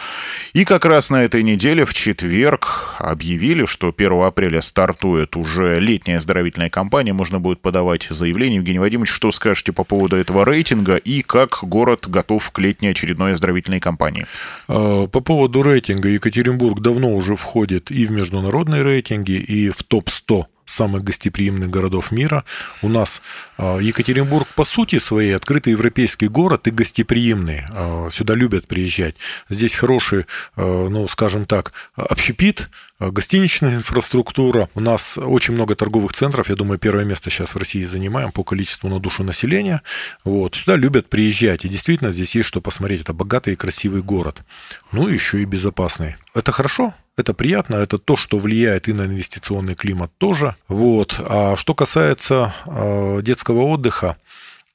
И 0.54 0.66
как 0.66 0.86
раз 0.86 1.10
на 1.10 1.24
этой 1.24 1.44
неделе, 1.44 1.86
в 1.86 1.94
четверг, 1.94 2.96
объявили, 3.00 3.66
что 3.66 3.94
1 3.96 4.24
апреля 4.24 4.62
стартует 4.62 5.36
уже 5.36 5.80
летняя 5.80 6.18
оздоровительная 6.18 6.70
кампания. 6.70 7.14
Можно 7.14 7.40
будет 7.40 7.62
подавать 7.62 8.11
заявление. 8.14 8.58
Евгений 8.58 8.80
Вадимович, 8.80 9.10
что 9.10 9.32
скажете 9.32 9.72
по 9.72 9.84
поводу 9.84 10.16
этого 10.16 10.46
рейтинга 10.46 10.96
и 10.96 11.22
как 11.22 11.60
город 11.64 12.08
готов 12.08 12.50
к 12.52 12.60
летней 12.60 12.90
очередной 12.90 13.34
оздоровительной 13.34 13.80
кампании? 13.80 14.26
А, 14.68 15.08
по 15.08 15.20
поводу 15.20 15.64
рейтинга 15.64 16.10
Екатеринбург 16.10 16.82
давно 16.82 17.14
уже 17.16 17.36
входит 17.36 17.92
и 17.92 18.06
в 18.06 18.12
международные 18.12 18.82
рейтинги, 18.82 19.34
и 19.34 19.70
в 19.70 19.84
топ-100 19.84 20.46
самых 20.72 21.04
гостеприимных 21.04 21.70
городов 21.70 22.12
мира. 22.12 22.44
У 22.82 22.90
нас 22.90 23.22
а, 23.58 23.78
Екатеринбург 23.80 24.48
по 24.56 24.66
сути 24.66 25.00
своей 25.00 25.36
открытый 25.36 25.74
европейский 25.74 26.28
город 26.28 26.68
и 26.68 26.72
гостеприимный. 26.72 27.64
А, 27.72 28.10
сюда 28.10 28.34
любят 28.36 28.68
приезжать. 28.68 29.16
Здесь 29.50 29.76
хороший, 29.76 30.26
ну, 30.56 31.08
скажем 31.08 31.46
так, 31.46 31.74
общепит, 31.96 32.70
гостиничная 33.00 33.76
инфраструктура. 33.76 34.70
У 34.76 34.80
нас 34.80 35.18
очень 35.18 35.54
много 35.54 35.76
торговых 35.76 36.14
центров. 36.14 36.50
Я 36.50 36.56
думаю, 36.56 36.80
первое 36.80 37.04
место 37.04 37.30
сейчас 37.30 37.56
в 37.56 37.58
России 37.58 37.84
занимаем 37.84 38.32
по 38.32 38.44
количеству 38.44 38.90
на 38.90 39.00
душу 39.00 39.24
населения. 39.24 39.82
Вот. 40.24 40.56
Сюда 40.56 40.76
любят 40.76 41.10
приезжать. 41.10 41.66
И 41.66 41.70
действительно, 41.70 42.12
здесь 42.12 42.36
есть 42.36 42.48
что 42.48 42.62
посмотреть. 42.62 43.02
Это 43.02 43.14
богатый 43.14 43.54
и 43.54 43.58
красивый 43.58 44.02
город. 44.02 44.44
Ну, 44.92 45.08
еще 45.08 45.42
и 45.42 45.46
безопасный. 45.46 46.16
Это 46.34 46.52
хорошо? 46.52 46.94
Это 47.22 47.36
приятно, 47.36 47.76
это 47.76 48.00
то, 48.00 48.18
что 48.18 48.40
влияет 48.40 48.88
и 48.88 48.94
на 48.94 49.04
инвестиционный 49.04 49.76
климат 49.76 50.12
тоже. 50.18 50.56
Вот. 50.68 51.20
А 51.20 51.56
что 51.56 51.76
касается 51.76 52.52
э, 52.66 53.20
детского 53.22 53.62
отдыха, 53.62 54.18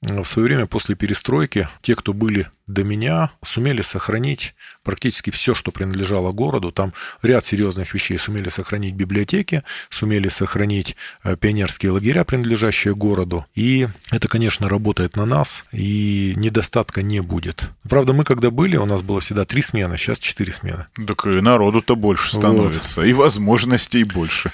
в 0.02 0.24
свое 0.24 0.46
время 0.46 0.66
после 0.66 0.94
перестройки 0.94 1.68
те, 1.82 1.94
кто 1.96 2.12
были 2.12 2.48
до 2.66 2.84
меня, 2.84 3.30
сумели 3.42 3.80
сохранить 3.80 4.54
практически 4.82 5.30
все, 5.30 5.54
что 5.54 5.70
принадлежало 5.70 6.32
городу. 6.32 6.70
Там 6.70 6.92
ряд 7.22 7.44
серьезных 7.44 7.94
вещей 7.94 8.18
сумели 8.18 8.48
сохранить 8.48 8.94
библиотеки, 8.94 9.62
сумели 9.88 10.28
сохранить 10.28 10.96
э, 11.24 11.36
пионерские 11.36 11.92
лагеря, 11.92 12.24
принадлежащие 12.24 12.94
городу. 12.94 13.46
И 13.54 13.88
это, 14.10 14.28
конечно, 14.28 14.68
работает 14.68 15.16
на 15.16 15.26
нас, 15.26 15.64
и 15.72 16.34
недостатка 16.36 17.02
не 17.02 17.20
будет. 17.20 17.70
Правда, 17.88 18.12
мы 18.12 18.24
когда 18.24 18.50
были, 18.50 18.76
у 18.76 18.86
нас 18.86 19.02
было 19.02 19.20
всегда 19.20 19.44
три 19.44 19.62
смены, 19.62 19.96
сейчас 19.96 20.18
четыре 20.18 20.52
смены. 20.52 20.86
Так 21.06 21.26
и 21.26 21.40
народу-то 21.40 21.96
больше 21.96 22.34
становится, 22.34 23.00
вот. 23.00 23.06
и 23.06 23.12
возможностей 23.12 24.04
больше. 24.04 24.50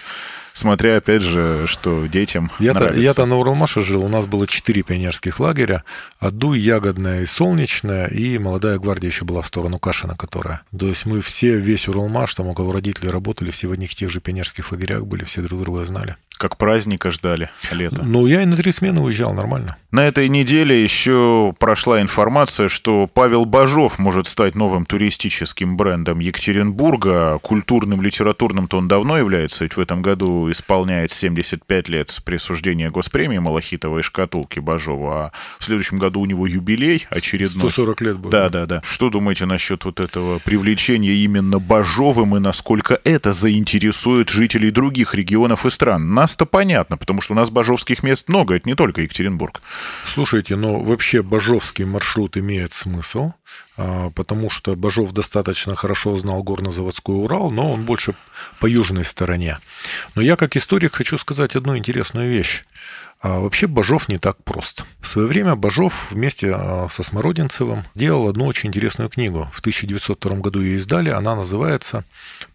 Смотря, 0.53 0.97
опять 0.97 1.23
же, 1.23 1.67
что 1.67 2.07
детям 2.07 2.51
Я-то, 2.59 2.93
я-то 2.93 3.27
на 3.27 3.37
Уралмаше 3.37 3.83
жил, 3.83 4.05
у 4.05 4.09
нас 4.09 4.27
было 4.27 4.47
четыре 4.47 4.83
пионерских 4.83 5.41
лагеря. 5.41 5.85
Адуй, 6.21 6.59
Ягодная 6.59 7.23
и 7.23 7.27
Солнечная, 7.27 8.07
и 8.07 8.39
Молодая 8.39 8.79
гвардия 8.79 9.11
еще 9.11 9.25
была 9.25 9.43
в 9.43 9.47
сторону 9.47 9.79
Кашина, 9.79 10.17
которая. 10.17 10.63
То 10.79 10.89
есть 10.89 11.07
мы 11.07 11.21
все, 11.21 11.57
весь 11.57 11.89
Уралмаш, 11.89 12.35
там 12.35 12.49
у 12.49 12.55
кого 12.55 12.73
родители 12.73 13.09
работали, 13.09 13.51
все 13.51 13.69
в 13.69 13.73
одних 13.73 13.95
тех 13.95 14.11
же 14.11 14.21
пионерских 14.21 14.73
лагерях 14.73 15.05
были, 15.07 15.25
все 15.25 15.43
друг 15.43 15.61
друга 15.63 15.85
знали. 15.85 16.17
Как 16.43 16.57
праздника 16.57 17.13
ждали 17.13 17.51
лето. 17.71 18.03
Ну, 18.03 18.27
я 18.27 18.43
и 18.43 18.47
на 18.47 18.57
три 18.57 18.73
смены 18.73 19.01
уезжал 19.01 19.33
нормально. 19.33 19.77
На 19.93 20.09
этой 20.09 20.29
неделе 20.29 20.83
еще 20.83 21.55
прошла 21.61 22.01
информация, 22.01 22.69
что 22.69 23.07
Павел 23.07 23.45
Бажов 23.45 24.01
может 24.01 24.27
стать 24.27 24.57
новым 24.57 24.85
туристическим 24.85 25.77
брендом 25.77 26.19
Екатеринбурга. 26.19 27.39
Культурным, 27.43 28.03
литературным-то 28.03 28.79
он 28.79 28.89
давно 28.89 29.19
является, 29.19 29.63
ведь 29.63 29.77
в 29.77 29.81
этом 29.81 30.03
году 30.03 30.51
исполняет 30.51 31.13
75 31.13 31.89
лет 31.89 32.21
присуждения 32.25 32.91
госпремии 32.91 33.39
Малахитовой 33.39 34.03
шкатулки 34.03 34.59
Бажова, 34.59 35.27
а 35.27 35.33
в 35.61 35.65
следующем 35.65 35.99
году 35.99 36.23
у 36.23 36.27
него 36.27 36.49
юбилей 36.49 37.07
очередной. 37.11 37.71
140 37.71 38.01
лет 38.01 38.17
будет. 38.19 38.33
Да, 38.33 38.49
да, 38.49 38.67
да. 38.67 38.81
Что 38.83 39.11
думаете 39.11 39.47
насчет 39.47 39.85
вот 39.85 40.01
этого 40.01 40.41
привлечения 40.41 41.13
именно 41.13 41.61
Бажовым 41.61 42.35
и 42.37 42.41
насколько 42.41 42.99
это 43.05 43.33
заинтересует 43.33 44.31
жителей 44.31 44.73
других 44.73 45.15
регионов 45.15 45.67
и 45.67 45.71
стран? 45.71 46.15
На 46.15 46.27
нас-то 46.33 46.47
понятно, 46.47 46.97
потому 46.97 47.21
что 47.21 47.35
у 47.35 47.37
нас 47.37 47.51
бажовских 47.51 48.03
мест 48.03 48.29
много, 48.29 48.55
это 48.55 48.67
не 48.67 48.75
только 48.75 49.03
Екатеринбург. 49.03 49.61
Слушайте, 50.07 50.57
но 50.57 50.81
вообще 50.81 51.23
бажовский 51.23 51.85
маршрут 51.85 52.39
имеет 52.39 52.73
смысл, 52.73 53.33
потому 53.77 54.51
что 54.51 54.77
Бажов 54.77 55.13
достаточно 55.13 55.75
хорошо 55.77 56.17
знал 56.17 56.43
горнозаводской 56.43 57.15
Урал, 57.15 57.51
но 57.51 57.73
он 57.73 57.85
больше 57.85 58.15
по 58.61 58.67
южной 58.67 59.05
стороне. 59.05 59.59
Но 60.15 60.23
я 60.23 60.37
как 60.37 60.57
историк 60.57 60.95
хочу 60.95 61.19
сказать 61.19 61.57
одну 61.57 61.77
интересную 61.77 62.31
вещь. 62.31 62.65
А 63.23 63.39
вообще 63.39 63.69
Бажов 63.69 64.09
не 64.09 64.19
так 64.19 64.43
прост. 64.43 64.85
В 65.01 65.07
свое 65.07 65.29
время 65.29 65.55
Бажов 65.55 66.11
вместе 66.11 66.53
а, 66.53 66.89
со 66.91 67.05
Смородинцевым 67.05 67.85
делал 67.95 68.27
одну 68.27 68.47
очень 68.47 68.71
интересную 68.71 69.09
книгу. 69.09 69.49
В 69.55 69.61
1902 69.61 70.37
году 70.39 70.61
ее 70.61 70.77
издали. 70.77 71.09
Она 71.11 71.37
называется 71.37 72.05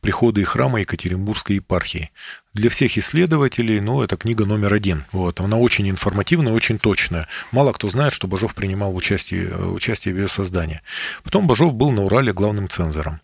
«Приходы 0.02 0.42
и 0.42 0.44
храмы 0.44 0.82
Екатеринбургской 0.82 1.56
епархии». 1.56 2.12
Для 2.54 2.70
всех 2.70 2.98
исследователей, 2.98 3.80
ну, 3.80 4.02
это 4.02 4.18
книга 4.18 4.46
номер 4.46 4.74
один. 4.74 5.06
Вот. 5.14 5.40
Она 5.40 5.58
очень 5.58 5.90
информативная, 5.90 6.52
очень 6.52 6.80
точная. 6.80 7.30
Мало 7.52 7.72
кто 7.72 7.88
знает, 7.88 8.12
что 8.12 8.28
Бажов 8.28 8.54
принимал 8.54 8.94
участие, 8.94 9.56
участие 9.56 10.14
в 10.14 10.18
ее 10.18 10.28
создании. 10.28 10.82
Потом 11.24 11.48
Бажов 11.48 11.74
был 11.74 11.92
на 11.92 12.04
Урале 12.04 12.34
главным 12.34 12.70
цензором. 12.70 13.22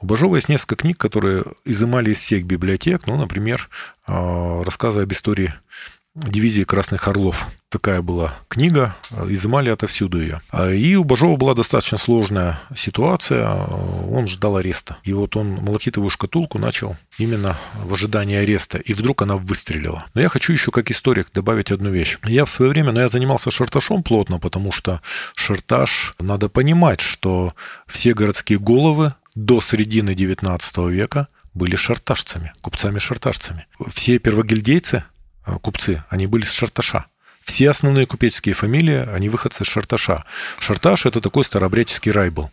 У 0.00 0.06
Бажова 0.06 0.36
есть 0.36 0.48
несколько 0.48 0.76
книг, 0.76 0.98
которые 0.98 1.44
изымали 1.64 2.10
из 2.10 2.18
всех 2.18 2.44
библиотек. 2.44 3.06
Ну, 3.06 3.16
например, 3.16 3.68
а, 4.06 4.62
рассказы 4.64 5.02
об 5.02 5.12
истории 5.12 5.54
дивизии 6.26 6.64
Красных 6.64 7.08
Орлов. 7.08 7.46
Такая 7.68 8.00
была 8.00 8.34
книга, 8.48 8.96
изымали 9.28 9.68
отовсюду 9.68 10.20
ее. 10.20 10.40
А, 10.50 10.70
и 10.70 10.94
у 10.94 11.04
Бажова 11.04 11.36
была 11.36 11.54
достаточно 11.54 11.98
сложная 11.98 12.58
ситуация, 12.74 13.46
он 13.46 14.26
ждал 14.26 14.56
ареста. 14.56 14.96
И 15.04 15.12
вот 15.12 15.36
он 15.36 15.48
малахитовую 15.48 16.08
шкатулку 16.08 16.58
начал 16.58 16.96
именно 17.18 17.58
в 17.84 17.92
ожидании 17.92 18.36
ареста, 18.36 18.78
и 18.78 18.94
вдруг 18.94 19.20
она 19.20 19.36
выстрелила. 19.36 20.06
Но 20.14 20.22
я 20.22 20.30
хочу 20.30 20.52
еще 20.52 20.70
как 20.70 20.90
историк 20.90 21.28
добавить 21.34 21.70
одну 21.70 21.90
вещь. 21.90 22.18
Я 22.24 22.46
в 22.46 22.50
свое 22.50 22.70
время, 22.70 22.92
но 22.92 23.00
я 23.00 23.08
занимался 23.08 23.50
шарташом 23.50 24.02
плотно, 24.02 24.38
потому 24.38 24.72
что 24.72 25.02
шарташ, 25.34 26.14
надо 26.18 26.48
понимать, 26.48 27.00
что 27.00 27.54
все 27.86 28.14
городские 28.14 28.58
головы 28.58 29.12
до 29.34 29.60
середины 29.60 30.14
19 30.14 30.78
века 30.88 31.28
были 31.54 31.76
шарташцами, 31.76 32.52
купцами-шарташцами. 32.62 33.66
Все 33.88 34.18
первогильдейцы 34.18 35.04
купцы, 35.62 36.04
они 36.08 36.26
были 36.26 36.44
с 36.44 36.52
Шарташа. 36.52 37.06
Все 37.42 37.70
основные 37.70 38.06
купеческие 38.06 38.54
фамилии, 38.54 39.08
они 39.10 39.30
выходцы 39.30 39.64
с 39.64 39.68
Шарташа. 39.68 40.24
Шарташ– 40.58 41.06
это 41.06 41.22
такой 41.22 41.44
старообрядческий 41.44 42.12
рай 42.12 42.28
был. 42.28 42.50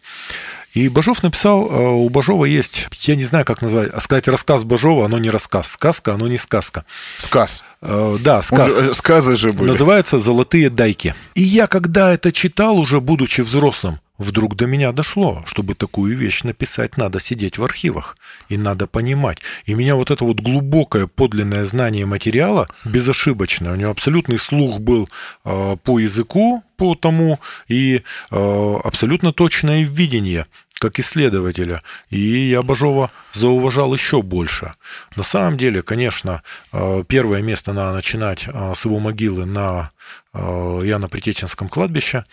И 0.75 0.89
Бажов 0.89 1.23
написал, 1.23 1.71
э, 1.71 1.87
у 1.89 2.09
Бажова 2.09 2.43
есть, 2.43 2.87
я 3.07 3.15
не 3.15 3.23
знаю, 3.23 3.45
как 3.45 3.61
назвать, 3.61 3.91
а 3.93 4.01
сказать 4.01 4.27
рассказ 4.27 4.65
Бажова, 4.65 5.05
оно 5.05 5.17
не 5.19 5.29
рассказ. 5.29 5.71
Сказка, 5.71 6.13
оно 6.13 6.27
не 6.27 6.37
сказка. 6.37 6.83
Сказ. 7.17 7.63
Э, 7.81 8.17
да, 8.19 8.41
сказ. 8.41 8.77
Он, 8.77 8.93
сказы 8.93 9.37
же 9.37 9.49
были. 9.49 9.69
Называется 9.69 10.19
«Золотые 10.19 10.69
дайки». 10.69 11.15
И 11.33 11.41
я, 11.41 11.67
когда 11.67 12.13
это 12.13 12.33
читал, 12.33 12.77
уже 12.77 12.99
будучи 12.99 13.39
взрослым, 13.39 14.01
Вдруг 14.17 14.55
до 14.55 14.65
меня 14.65 14.93
дошло, 14.93 15.43
чтобы 15.45 15.75
такую 15.75 16.17
вещь 16.17 16.43
написать, 16.43 16.97
надо 16.97 17.19
сидеть 17.19 17.57
в 17.57 17.63
архивах, 17.63 18.17
и 18.47 18.57
надо 18.57 18.87
понимать. 18.87 19.39
И 19.65 19.73
меня 19.73 19.95
вот 19.95 20.09
это 20.09 20.23
вот 20.23 20.39
глубокое 20.39 21.07
подлинное 21.07 21.65
знание 21.65 22.05
материала, 22.05 22.69
безошибочное, 22.85 23.73
у 23.73 23.75
него 23.75 23.91
абсолютный 23.91 24.39
слух 24.39 24.79
был 24.79 25.09
э, 25.43 25.75
по 25.83 25.99
языку, 25.99 26.63
по 26.77 26.95
тому, 26.95 27.39
и 27.67 28.03
э, 28.31 28.75
абсолютно 28.83 29.33
точное 29.33 29.83
видение 29.83 30.45
как 30.79 30.99
исследователя. 30.99 31.81
И 32.09 32.19
я 32.19 32.61
Бажова 32.61 33.11
зауважал 33.33 33.93
еще 33.93 34.21
больше. 34.21 34.73
На 35.15 35.23
самом 35.23 35.57
деле, 35.57 35.81
конечно, 35.81 36.41
э, 36.71 37.03
первое 37.07 37.41
место 37.41 37.73
надо 37.73 37.93
начинать 37.93 38.47
с 38.75 38.85
его 38.85 38.99
могилы 38.99 39.45
на 39.45 39.91
э, 40.33 40.37
Яно-Притеченском 40.37 41.69
кладбище. 41.69 42.25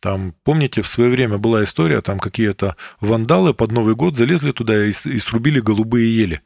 Там, 0.00 0.34
помните, 0.44 0.80
в 0.80 0.88
свое 0.88 1.10
время 1.10 1.36
была 1.36 1.62
история, 1.62 2.00
там 2.00 2.18
какие-то 2.18 2.76
вандалы 3.00 3.52
под 3.52 3.70
Новый 3.70 3.94
год 3.94 4.16
залезли 4.16 4.52
туда 4.52 4.86
и, 4.86 4.88
и 4.88 5.18
срубили 5.18 5.60
голубые 5.60 6.16
ели. 6.16 6.40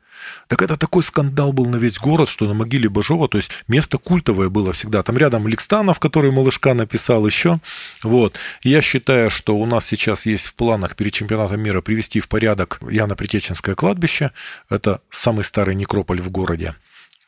Так 0.49 0.62
это 0.62 0.77
такой 0.77 1.05
скандал 1.05 1.53
был 1.53 1.67
на 1.67 1.77
весь 1.77 1.99
город, 1.99 2.29
что 2.29 2.47
на 2.47 2.55
могиле 2.55 2.88
Бажова, 2.88 3.29
то 3.29 3.38
есть 3.38 3.51
место 3.69 3.99
культовое 3.99 4.49
было 4.49 4.73
всегда. 4.73 5.03
Там 5.03 5.19
рядом 5.19 5.47
Лекстанов, 5.47 6.01
который 6.01 6.33
малышка 6.33 6.75
написал 6.75 7.27
еще. 7.27 7.61
Вот. 8.03 8.38
я 8.62 8.83
считаю, 8.83 9.31
что 9.31 9.57
у 9.57 9.67
нас 9.67 9.87
сейчас 9.87 10.27
есть 10.27 10.47
в 10.47 10.55
планах 10.55 10.97
перед 10.97 11.12
чемпионатом 11.12 11.61
мира 11.61 11.81
привести 11.81 12.21
в 12.21 12.29
порядок 12.29 12.79
Яно-Притеченское 12.83 13.75
кладбище. 13.75 14.33
Это 14.69 15.01
самый 15.11 15.45
старый 15.45 15.75
некрополь 15.75 16.21
в 16.21 16.31
городе 16.31 16.75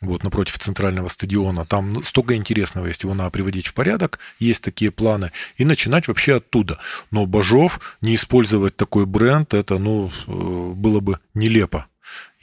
вот 0.00 0.24
напротив 0.24 0.58
центрального 0.58 1.08
стадиона. 1.08 1.64
Там 1.64 2.04
столько 2.04 2.34
интересного 2.34 2.86
есть, 2.86 3.02
его 3.02 3.14
надо 3.14 3.30
приводить 3.30 3.68
в 3.68 3.74
порядок, 3.74 4.18
есть 4.38 4.62
такие 4.62 4.90
планы, 4.90 5.32
и 5.56 5.64
начинать 5.64 6.08
вообще 6.08 6.36
оттуда. 6.36 6.78
Но 7.10 7.26
Бажов, 7.26 7.80
не 8.00 8.14
использовать 8.14 8.76
такой 8.76 9.06
бренд, 9.06 9.54
это 9.54 9.78
ну, 9.78 10.10
э, 10.26 10.30
было 10.30 11.00
бы 11.00 11.18
нелепо. 11.34 11.86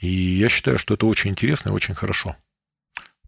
И 0.00 0.08
я 0.08 0.48
считаю, 0.48 0.78
что 0.78 0.94
это 0.94 1.06
очень 1.06 1.30
интересно 1.30 1.70
и 1.70 1.72
очень 1.72 1.94
хорошо. 1.94 2.36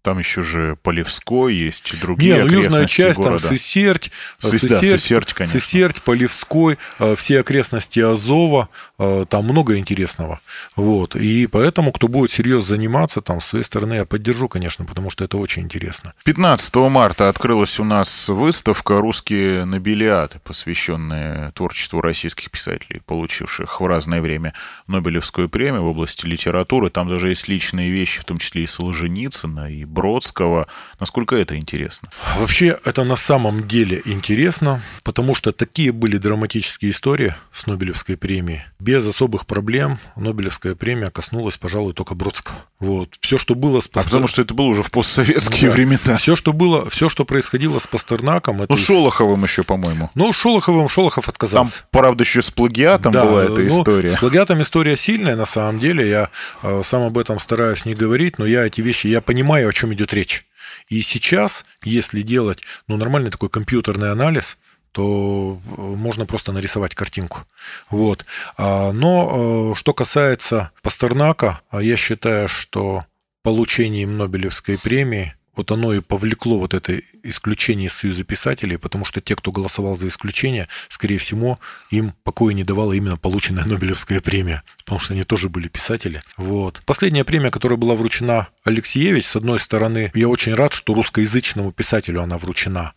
Там 0.07 0.21
еще 0.21 0.43
же 0.43 0.77
Полевской 0.85 1.53
есть, 1.53 1.99
другие 1.99 2.37
Не, 2.37 2.45
ну, 2.45 2.63
южная 2.63 2.87
часть, 2.87 3.19
города. 3.19 3.41
там 3.41 3.49
Сысерть, 3.49 4.13
Сыс, 4.39 4.53
Сысерть, 4.53 4.71
да, 4.71 4.99
Сысерть, 4.99 5.33
конечно. 5.33 5.59
Сысерть, 5.59 6.03
Полевской, 6.03 6.79
э, 7.01 7.17
все 7.17 7.41
окрестности 7.41 7.99
Азова, 7.99 8.69
э, 9.01 9.25
там 9.29 9.47
много 9.47 9.77
интересного. 9.79 10.41
Вот. 10.77 11.17
И 11.17 11.49
поэтому, 11.49 11.91
кто 11.91 12.07
будет 12.07 12.31
серьезно 12.31 12.69
заниматься, 12.77 13.21
там, 13.21 13.41
с 13.41 13.47
своей 13.47 13.65
стороны 13.65 13.95
я 13.95 14.05
поддержу, 14.05 14.49
конечно, 14.49 14.85
потому 14.85 15.11
что 15.11 15.25
это 15.25 15.39
очень 15.39 15.63
интересно. 15.63 16.15
15 16.25 16.89
марта 16.89 17.29
открылась 17.29 17.81
у 17.81 17.85
нас 17.85 18.29
выставка 18.29 19.01
«Русские 19.01 19.65
нобелиаты», 19.65 20.39
посвященная 20.45 21.51
творчеству 21.51 22.01
российских 22.01 22.53
писателей, 22.53 23.03
получивших 23.05 23.81
в 23.81 23.87
разное 23.87 24.21
время 24.21 24.55
Нобелевскую 24.87 25.49
премию 25.49 25.83
в 25.83 25.87
области 25.87 26.27
литературы. 26.27 26.91
Там 26.91 27.09
даже 27.09 27.31
есть 27.31 27.49
личные 27.49 27.91
вещи, 27.91 28.21
в 28.21 28.25
том 28.25 28.39
числе 28.39 28.63
и 28.63 28.67
Солженицына, 28.69 29.73
и 29.73 29.85
Бродского. 29.97 30.69
Насколько 31.01 31.37
это 31.37 31.57
интересно? 31.57 32.11
Вообще, 32.39 32.77
это 32.85 33.03
на 33.05 33.17
самом 33.17 33.67
деле 33.67 34.03
интересно, 34.05 34.83
потому 35.03 35.35
что 35.35 35.53
такие 35.53 35.91
были 35.91 36.19
драматические 36.19 36.91
истории 36.91 37.35
с 37.53 37.67
Нобелевской 37.67 38.17
премией. 38.17 38.65
Без 38.79 39.07
особых 39.07 39.47
проблем 39.47 39.99
Нобелевская 40.17 40.75
премия 40.75 41.11
коснулась, 41.11 41.57
пожалуй, 41.57 41.95
только 41.95 42.15
Бродского. 42.15 42.57
Вот. 42.79 43.17
Все, 43.21 43.39
что 43.39 43.55
было 43.55 43.81
с 43.81 43.89
Пастер... 43.89 44.11
А 44.11 44.11
потому 44.11 44.29
что 44.29 44.43
это 44.43 44.53
было 44.53 44.67
уже 44.67 44.83
в 44.83 44.91
постсоветские 44.91 45.71
да. 45.71 45.75
времена. 45.75 46.17
Все, 46.19 46.37
что 46.37 46.53
было, 46.53 46.89
все, 46.91 47.09
что 47.09 47.25
происходило 47.25 47.79
с 47.79 47.87
Пастернаком... 47.87 48.63
Это... 48.63 48.73
Ну, 48.73 48.77
Шолоховым 48.77 49.45
еще, 49.45 49.63
по-моему. 49.63 50.11
Ну, 50.15 50.33
Шолоховым 50.33 50.89
Шолохов 50.89 51.29
отказался. 51.29 51.79
Там, 51.79 51.89
правда, 51.91 52.25
еще 52.25 52.43
с 52.43 52.51
плагиатом 52.51 53.13
да, 53.13 53.25
была 53.25 53.45
эта 53.45 53.61
ну, 53.63 53.67
история. 53.67 54.11
С 54.11 54.17
плагиатом 54.17 54.61
история 54.61 54.97
сильная, 54.97 55.37
на 55.37 55.47
самом 55.47 55.81
деле. 55.81 56.09
Я 56.09 56.31
э, 56.63 56.83
сам 56.85 57.03
об 57.03 57.17
этом 57.17 57.41
стараюсь 57.41 57.87
не 57.87 57.95
говорить, 57.95 58.39
но 58.39 58.45
я 58.45 58.67
эти 58.67 58.83
вещи, 58.83 59.07
я 59.07 59.23
понимаю, 59.23 59.69
о 59.69 59.73
чем 59.73 59.86
идет 59.95 60.13
речь. 60.15 60.47
И 60.89 61.03
сейчас, 61.03 61.65
если 61.83 62.23
делать 62.23 62.63
ну, 62.89 62.97
нормальный 62.97 63.31
такой 63.31 63.49
компьютерный 63.49 64.11
анализ, 64.11 64.59
то 64.93 65.61
э, 65.65 65.81
можно 65.81 66.27
просто 66.27 66.53
нарисовать 66.53 66.95
картинку. 66.95 67.41
Вот. 67.91 68.25
А, 68.57 68.93
но 68.93 69.73
э, 69.73 69.79
что 69.79 69.93
касается 69.93 70.71
Пастернака, 70.83 71.61
я 71.73 71.97
считаю, 71.97 72.49
что 72.49 73.05
получением 73.43 74.17
Нобелевской 74.17 74.79
премии 74.79 75.35
вот 75.57 75.73
оно 75.73 75.95
и 75.95 76.01
повлекло 76.01 76.59
вот 76.59 76.75
это 76.75 77.01
исключение 77.23 77.87
из 77.87 77.95
Союза 77.95 78.25
писателей, 78.25 78.77
потому 78.77 79.05
что 79.05 79.21
те, 79.21 79.35
кто 79.35 79.51
голосовал 79.51 79.97
за 79.97 80.09
исключение, 80.09 80.69
скорее 80.89 81.19
всего, 81.19 81.59
им 81.91 82.13
покоя 82.25 82.53
не 82.53 82.63
давала 82.63 82.93
именно 82.93 83.17
полученная 83.17 83.65
Нобелевская 83.67 84.21
премия, 84.21 84.63
потому 84.85 85.01
что 85.01 85.15
они 85.15 85.25
тоже 85.25 85.49
были 85.49 85.69
писатели. 85.69 86.23
Вот. 86.37 86.83
Последняя 86.85 87.25
премия, 87.25 87.51
которая 87.51 87.79
была 87.79 87.95
вручена 87.95 88.49
Алексеевич, 88.67 89.27
с 89.27 89.37
одной 89.37 89.61
стороны, 89.61 90.11
я 90.15 90.29
очень 90.29 90.55
рад, 90.55 90.73
что 90.73 90.93
русскоязычному 90.93 91.73
писателю 91.73 92.21
она 92.23 92.37
вручена. 92.37 92.95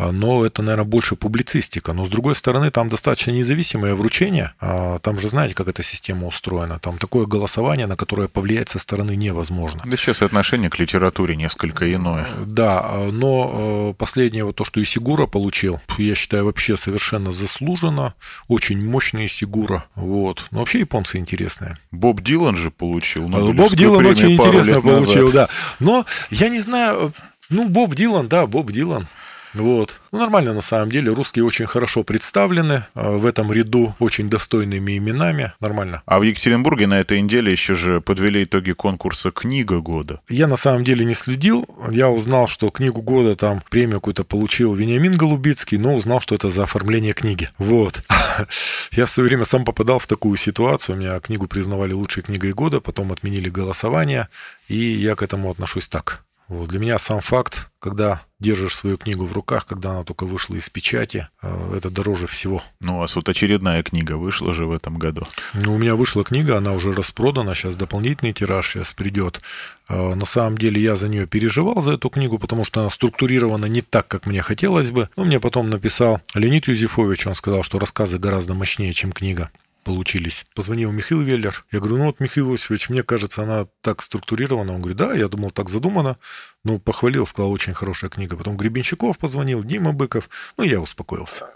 А, 0.00 0.12
но 0.12 0.46
это, 0.46 0.62
наверное, 0.62 0.86
больше 0.86 1.14
публицистика. 1.14 1.92
Но, 1.92 2.06
с 2.06 2.08
другой 2.08 2.34
стороны, 2.34 2.70
там 2.70 2.88
достаточно 2.88 3.32
независимое 3.32 3.94
вручение. 3.94 4.52
А, 4.58 4.98
там 5.00 5.20
же 5.20 5.28
знаете, 5.28 5.54
как 5.54 5.68
эта 5.68 5.82
система 5.82 6.26
устроена. 6.26 6.78
Там 6.78 6.96
такое 6.96 7.26
голосование, 7.26 7.86
на 7.86 7.96
которое 7.96 8.28
повлиять 8.28 8.70
со 8.70 8.78
стороны 8.78 9.14
невозможно. 9.14 9.82
Да 9.84 9.96
сейчас 9.98 10.22
отношение 10.22 10.70
к 10.70 10.78
литературе 10.78 11.36
несколько 11.36 11.92
иное. 11.92 12.26
Да, 12.46 12.80
а, 12.82 13.10
но 13.12 13.94
последнее 13.98 14.44
вот 14.44 14.56
то, 14.56 14.64
что 14.64 14.82
Исигура 14.82 15.26
получил, 15.26 15.80
я 15.98 16.14
считаю, 16.14 16.46
вообще 16.46 16.78
совершенно 16.78 17.30
заслуженно. 17.30 18.14
Очень 18.48 18.82
мощная 18.82 19.26
Исигура. 19.26 19.84
Вот. 19.96 20.46
Но 20.50 20.60
вообще 20.60 20.80
японцы 20.80 21.18
интересные. 21.18 21.76
Боб 21.90 22.22
Дилан 22.22 22.56
же 22.56 22.70
получил. 22.70 23.28
Боб 23.28 23.74
Дилан 23.74 24.06
очень 24.06 24.32
интересно 24.32 24.80
получил, 24.80 25.09
назад. 25.18 25.32
да. 25.34 25.48
Но 25.78 26.06
я 26.30 26.48
не 26.48 26.60
знаю, 26.60 27.12
ну, 27.48 27.68
Боб 27.68 27.94
Дилан, 27.94 28.28
да, 28.28 28.46
Боб 28.46 28.70
Дилан. 28.70 29.06
Вот. 29.54 30.00
Ну, 30.12 30.18
нормально 30.18 30.54
на 30.54 30.60
самом 30.60 30.90
деле. 30.90 31.12
Русские 31.12 31.44
очень 31.44 31.66
хорошо 31.66 32.04
представлены 32.04 32.84
а, 32.94 33.12
в 33.12 33.26
этом 33.26 33.52
ряду 33.52 33.94
очень 33.98 34.30
достойными 34.30 34.96
именами. 34.96 35.52
Нормально. 35.60 36.02
А 36.06 36.18
в 36.18 36.22
Екатеринбурге 36.22 36.86
на 36.86 37.00
этой 37.00 37.20
неделе 37.20 37.52
еще 37.52 37.74
же 37.74 38.00
подвели 38.00 38.44
итоги 38.44 38.72
конкурса 38.72 39.30
«Книга 39.30 39.80
года». 39.80 40.20
Я 40.28 40.46
на 40.46 40.56
самом 40.56 40.84
деле 40.84 41.04
не 41.04 41.14
следил. 41.14 41.66
Я 41.90 42.08
узнал, 42.10 42.48
что 42.48 42.70
книгу 42.70 43.02
года 43.02 43.36
там 43.36 43.62
премию 43.70 43.96
какую-то 43.96 44.24
получил 44.24 44.74
Вениамин 44.74 45.12
Голубицкий, 45.12 45.78
но 45.78 45.94
узнал, 45.94 46.20
что 46.20 46.34
это 46.34 46.50
за 46.50 46.64
оформление 46.64 47.12
книги. 47.12 47.48
Вот. 47.58 48.02
Я 48.92 49.06
в 49.06 49.10
свое 49.10 49.28
время 49.28 49.44
сам 49.44 49.64
попадал 49.64 49.98
в 49.98 50.06
такую 50.06 50.36
ситуацию. 50.36 50.96
У 50.96 50.98
меня 50.98 51.20
книгу 51.20 51.46
признавали 51.46 51.92
лучшей 51.92 52.22
книгой 52.22 52.52
года, 52.52 52.80
потом 52.80 53.12
отменили 53.12 53.48
голосование, 53.48 54.28
и 54.68 54.76
я 54.76 55.14
к 55.14 55.22
этому 55.22 55.50
отношусь 55.50 55.88
так. 55.88 56.24
Вот. 56.50 56.68
Для 56.68 56.80
меня 56.80 56.98
сам 56.98 57.20
факт, 57.20 57.70
когда 57.78 58.22
держишь 58.40 58.74
свою 58.74 58.98
книгу 58.98 59.24
в 59.24 59.32
руках, 59.32 59.66
когда 59.66 59.92
она 59.92 60.02
только 60.02 60.26
вышла 60.26 60.56
из 60.56 60.68
печати, 60.68 61.28
э, 61.42 61.74
это 61.76 61.90
дороже 61.90 62.26
всего. 62.26 62.60
Ну, 62.80 62.96
у 62.96 62.98
вас 62.98 63.14
вот 63.14 63.28
очередная 63.28 63.84
книга 63.84 64.16
вышла 64.16 64.52
же 64.52 64.66
в 64.66 64.72
этом 64.72 64.98
году. 64.98 65.28
Ну, 65.54 65.74
у 65.74 65.78
меня 65.78 65.94
вышла 65.94 66.24
книга, 66.24 66.56
она 66.56 66.72
уже 66.72 66.90
распродана, 66.90 67.54
сейчас 67.54 67.76
дополнительный 67.76 68.32
тираж 68.32 68.68
сейчас 68.68 68.92
придет. 68.92 69.40
Э, 69.88 70.14
на 70.16 70.24
самом 70.24 70.58
деле 70.58 70.82
я 70.82 70.96
за 70.96 71.06
нее 71.06 71.28
переживал, 71.28 71.80
за 71.82 71.92
эту 71.92 72.10
книгу, 72.10 72.36
потому 72.36 72.64
что 72.64 72.80
она 72.80 72.90
структурирована 72.90 73.66
не 73.66 73.82
так, 73.82 74.08
как 74.08 74.26
мне 74.26 74.42
хотелось 74.42 74.90
бы. 74.90 75.08
Но 75.14 75.22
мне 75.22 75.38
потом 75.38 75.70
написал 75.70 76.20
Леонид 76.34 76.66
Юзефович, 76.66 77.28
он 77.28 77.36
сказал, 77.36 77.62
что 77.62 77.78
рассказы 77.78 78.18
гораздо 78.18 78.54
мощнее, 78.54 78.92
чем 78.92 79.12
книга 79.12 79.52
получились. 79.82 80.46
Позвонил 80.54 80.92
Михаил 80.92 81.22
Веллер. 81.22 81.64
Я 81.72 81.78
говорю, 81.80 81.98
ну 81.98 82.04
вот, 82.06 82.20
Михаил 82.20 82.52
Иосифович, 82.52 82.88
мне 82.88 83.02
кажется, 83.02 83.42
она 83.42 83.66
так 83.80 84.02
структурирована. 84.02 84.74
Он 84.74 84.80
говорит, 84.80 84.98
да, 84.98 85.14
я 85.14 85.28
думал, 85.28 85.50
так 85.50 85.68
задумано. 85.68 86.16
Ну, 86.64 86.78
похвалил, 86.78 87.26
сказал, 87.26 87.50
очень 87.50 87.74
хорошая 87.74 88.10
книга. 88.10 88.36
Потом 88.36 88.56
Гребенщиков 88.56 89.18
позвонил, 89.18 89.64
Дима 89.64 89.92
Быков. 89.92 90.28
Ну, 90.56 90.64
я 90.64 90.80
успокоился. 90.80 91.46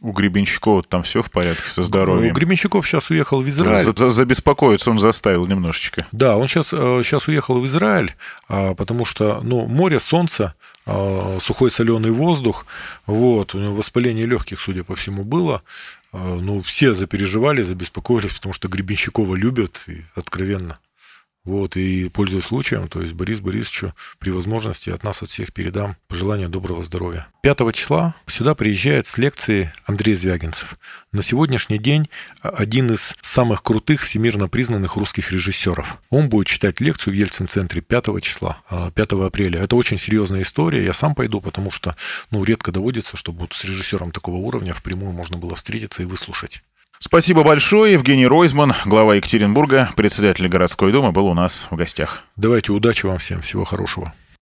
У 0.00 0.12
Гребенщикова 0.12 0.84
там 0.84 1.02
все 1.02 1.22
в 1.22 1.30
порядке 1.30 1.68
со 1.68 1.82
здоровьем. 1.82 2.30
У 2.30 2.34
Гребенщиков 2.34 2.86
сейчас 2.86 3.10
уехал 3.10 3.42
в 3.42 3.48
Израиль. 3.48 3.84
За, 3.96 4.10
забеспокоиться 4.10 4.90
он 4.90 4.98
заставил 5.00 5.46
немножечко. 5.46 6.06
Да, 6.12 6.36
он 6.36 6.46
сейчас, 6.46 6.68
сейчас 6.68 7.26
э, 7.26 7.32
уехал 7.32 7.60
в 7.60 7.66
Израиль, 7.66 8.14
а, 8.48 8.74
потому 8.74 9.04
что 9.04 9.40
ну, 9.42 9.66
море, 9.66 9.98
солнце, 9.98 10.54
а, 10.86 11.38
сухой 11.40 11.72
соленый 11.72 12.12
воздух. 12.12 12.64
Вот, 13.06 13.56
у 13.56 13.58
него 13.58 13.74
воспаление 13.74 14.24
легких, 14.26 14.60
судя 14.60 14.84
по 14.84 14.94
всему, 14.94 15.24
было. 15.24 15.62
А, 16.12 16.36
ну, 16.36 16.62
все 16.62 16.94
запереживали, 16.94 17.62
забеспокоились, 17.62 18.32
потому 18.32 18.52
что 18.52 18.68
Гребенщикова 18.68 19.34
любят, 19.34 19.84
и 19.88 20.04
откровенно. 20.14 20.78
Вот, 21.44 21.76
и 21.76 22.10
пользуясь 22.10 22.44
случаем, 22.44 22.88
то 22.88 23.00
есть 23.00 23.14
Борис 23.14 23.40
Борисовичу 23.40 23.94
при 24.18 24.30
возможности 24.30 24.90
от 24.90 25.02
нас, 25.02 25.22
от 25.22 25.30
всех 25.30 25.52
передам 25.52 25.96
пожелание 26.06 26.48
доброго 26.48 26.82
здоровья. 26.82 27.26
5 27.42 27.72
числа 27.72 28.14
сюда 28.26 28.54
приезжает 28.54 29.06
с 29.06 29.16
лекции 29.16 29.72
Андрей 29.86 30.14
Звягинцев. 30.14 30.78
На 31.10 31.22
сегодняшний 31.22 31.78
день 31.78 32.10
один 32.42 32.90
из 32.90 33.16
самых 33.22 33.62
крутых 33.62 34.02
всемирно 34.02 34.48
признанных 34.48 34.96
русских 34.96 35.32
режиссеров. 35.32 35.96
Он 36.10 36.28
будет 36.28 36.48
читать 36.48 36.80
лекцию 36.80 37.14
в 37.14 37.16
Ельцин-центре 37.16 37.80
5 37.80 38.20
числа, 38.20 38.58
5 38.94 39.12
а, 39.12 39.26
апреля. 39.26 39.62
Это 39.62 39.76
очень 39.76 39.96
серьезная 39.96 40.42
история. 40.42 40.84
Я 40.84 40.92
сам 40.92 41.14
пойду, 41.14 41.40
потому 41.40 41.70
что 41.70 41.96
ну, 42.30 42.44
редко 42.44 42.72
доводится, 42.72 43.16
чтобы 43.16 43.40
вот 43.40 43.54
с 43.54 43.64
режиссером 43.64 44.12
такого 44.12 44.36
уровня 44.36 44.74
впрямую 44.74 45.12
можно 45.12 45.38
было 45.38 45.54
встретиться 45.54 46.02
и 46.02 46.06
выслушать. 46.06 46.62
Спасибо 46.98 47.44
большое. 47.44 47.92
Евгений 47.92 48.26
Ройзман, 48.26 48.74
глава 48.84 49.14
Екатеринбурга, 49.14 49.90
председатель 49.94 50.48
городской 50.48 50.90
думы, 50.90 51.12
был 51.12 51.26
у 51.26 51.34
нас 51.34 51.68
в 51.70 51.76
гостях. 51.76 52.24
Давайте 52.36 52.72
удачи 52.72 53.06
вам 53.06 53.18
всем. 53.18 53.40
Всего 53.40 53.64
хорошего. 53.64 54.12